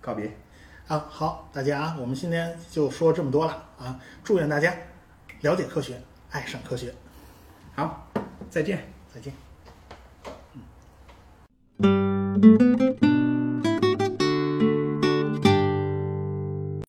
[0.00, 0.30] 告别。
[0.88, 3.98] 啊，好，大家啊，我们今天就说这么多了啊！
[4.22, 4.72] 祝愿大家
[5.40, 6.00] 了解科学，
[6.30, 6.94] 爱上科学。
[7.74, 8.08] 好，
[8.48, 8.84] 再见。
[9.12, 9.32] 再见。